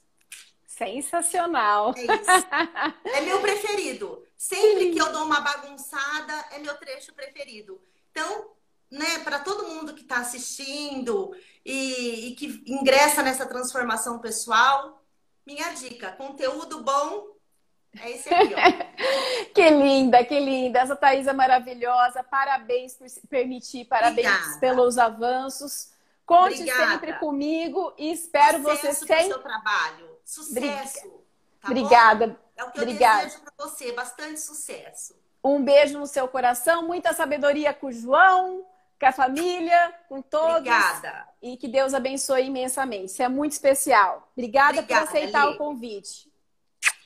Sensacional. 0.65 1.93
É 1.97 2.01
isso. 2.03 3.07
É 3.17 3.21
meu 3.21 3.41
preferido. 3.41 4.23
Sempre 4.37 4.91
que 4.91 4.99
eu 4.99 5.11
dou 5.11 5.25
uma 5.25 5.41
bagunçada, 5.41 6.33
é 6.51 6.59
meu 6.59 6.77
trecho 6.77 7.13
preferido. 7.13 7.81
Então, 8.11 8.51
né, 8.91 9.19
para 9.23 9.39
todo 9.39 9.67
mundo 9.67 9.95
que 9.95 10.01
está 10.01 10.17
assistindo 10.17 11.35
e, 11.65 12.27
e 12.27 12.35
que 12.35 12.63
ingressa 12.67 13.23
nessa 13.23 13.47
transformação 13.47 14.19
pessoal, 14.19 15.01
minha 15.47 15.69
dica: 15.69 16.11
conteúdo 16.11 16.83
bom 16.83 17.27
é 17.97 18.11
esse 18.11 18.31
aqui, 18.31 18.53
ó. 18.53 19.47
que 19.55 19.69
linda, 19.69 20.23
que 20.25 20.37
linda. 20.37 20.79
Essa 20.79 20.95
Thaís 20.95 21.25
é 21.25 21.31
maravilhosa. 21.31 22.21
Parabéns 22.21 22.95
por 22.95 23.09
se 23.09 23.25
permitir, 23.27 23.85
parabéns 23.85 24.27
Obrigada. 24.27 24.59
pelos 24.59 24.97
avanços. 24.97 25.93
Conte 26.25 26.55
Obrigada. 26.55 26.91
sempre 26.91 27.13
comigo 27.13 27.93
e 27.97 28.11
espero 28.11 28.57
Sucesso 28.57 28.81
você 28.81 28.93
sempre. 28.93 29.27
seu 29.27 29.39
trabalho. 29.39 30.09
Sucesso. 30.25 31.07
Tá 31.61 31.69
Obrigada. 31.69 32.27
Bom? 32.27 32.35
É 32.57 32.63
o 32.65 32.71
que 32.71 32.79
eu 32.79 32.83
Obrigada. 32.83 33.23
desejo 33.23 33.41
para 33.41 33.53
você. 33.65 33.93
Bastante 33.93 34.41
sucesso. 34.41 35.15
Um 35.41 35.63
beijo 35.63 35.97
no 35.97 36.05
seu 36.05 36.27
coração, 36.27 36.85
muita 36.85 37.13
sabedoria 37.13 37.73
com 37.73 37.87
o 37.87 37.91
João, 37.91 38.65
com 38.99 39.05
a 39.05 39.11
família, 39.11 39.93
com 40.09 40.21
todos. 40.21 40.57
Obrigada. 40.57 41.27
E 41.41 41.55
que 41.57 41.67
Deus 41.67 41.93
abençoe 41.93 42.45
imensamente. 42.45 43.11
Isso 43.11 43.23
é 43.23 43.29
muito 43.29 43.51
especial. 43.53 44.29
Obrigada, 44.35 44.79
Obrigada 44.79 45.05
por 45.05 45.17
aceitar 45.17 45.49
o 45.49 45.57
convite. 45.57 46.31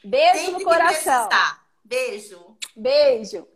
Beijo 0.04 0.46
Sempre 0.46 0.52
no 0.52 0.64
coração. 0.64 1.30
Beijo. 1.84 2.58
Beijo. 2.76 3.48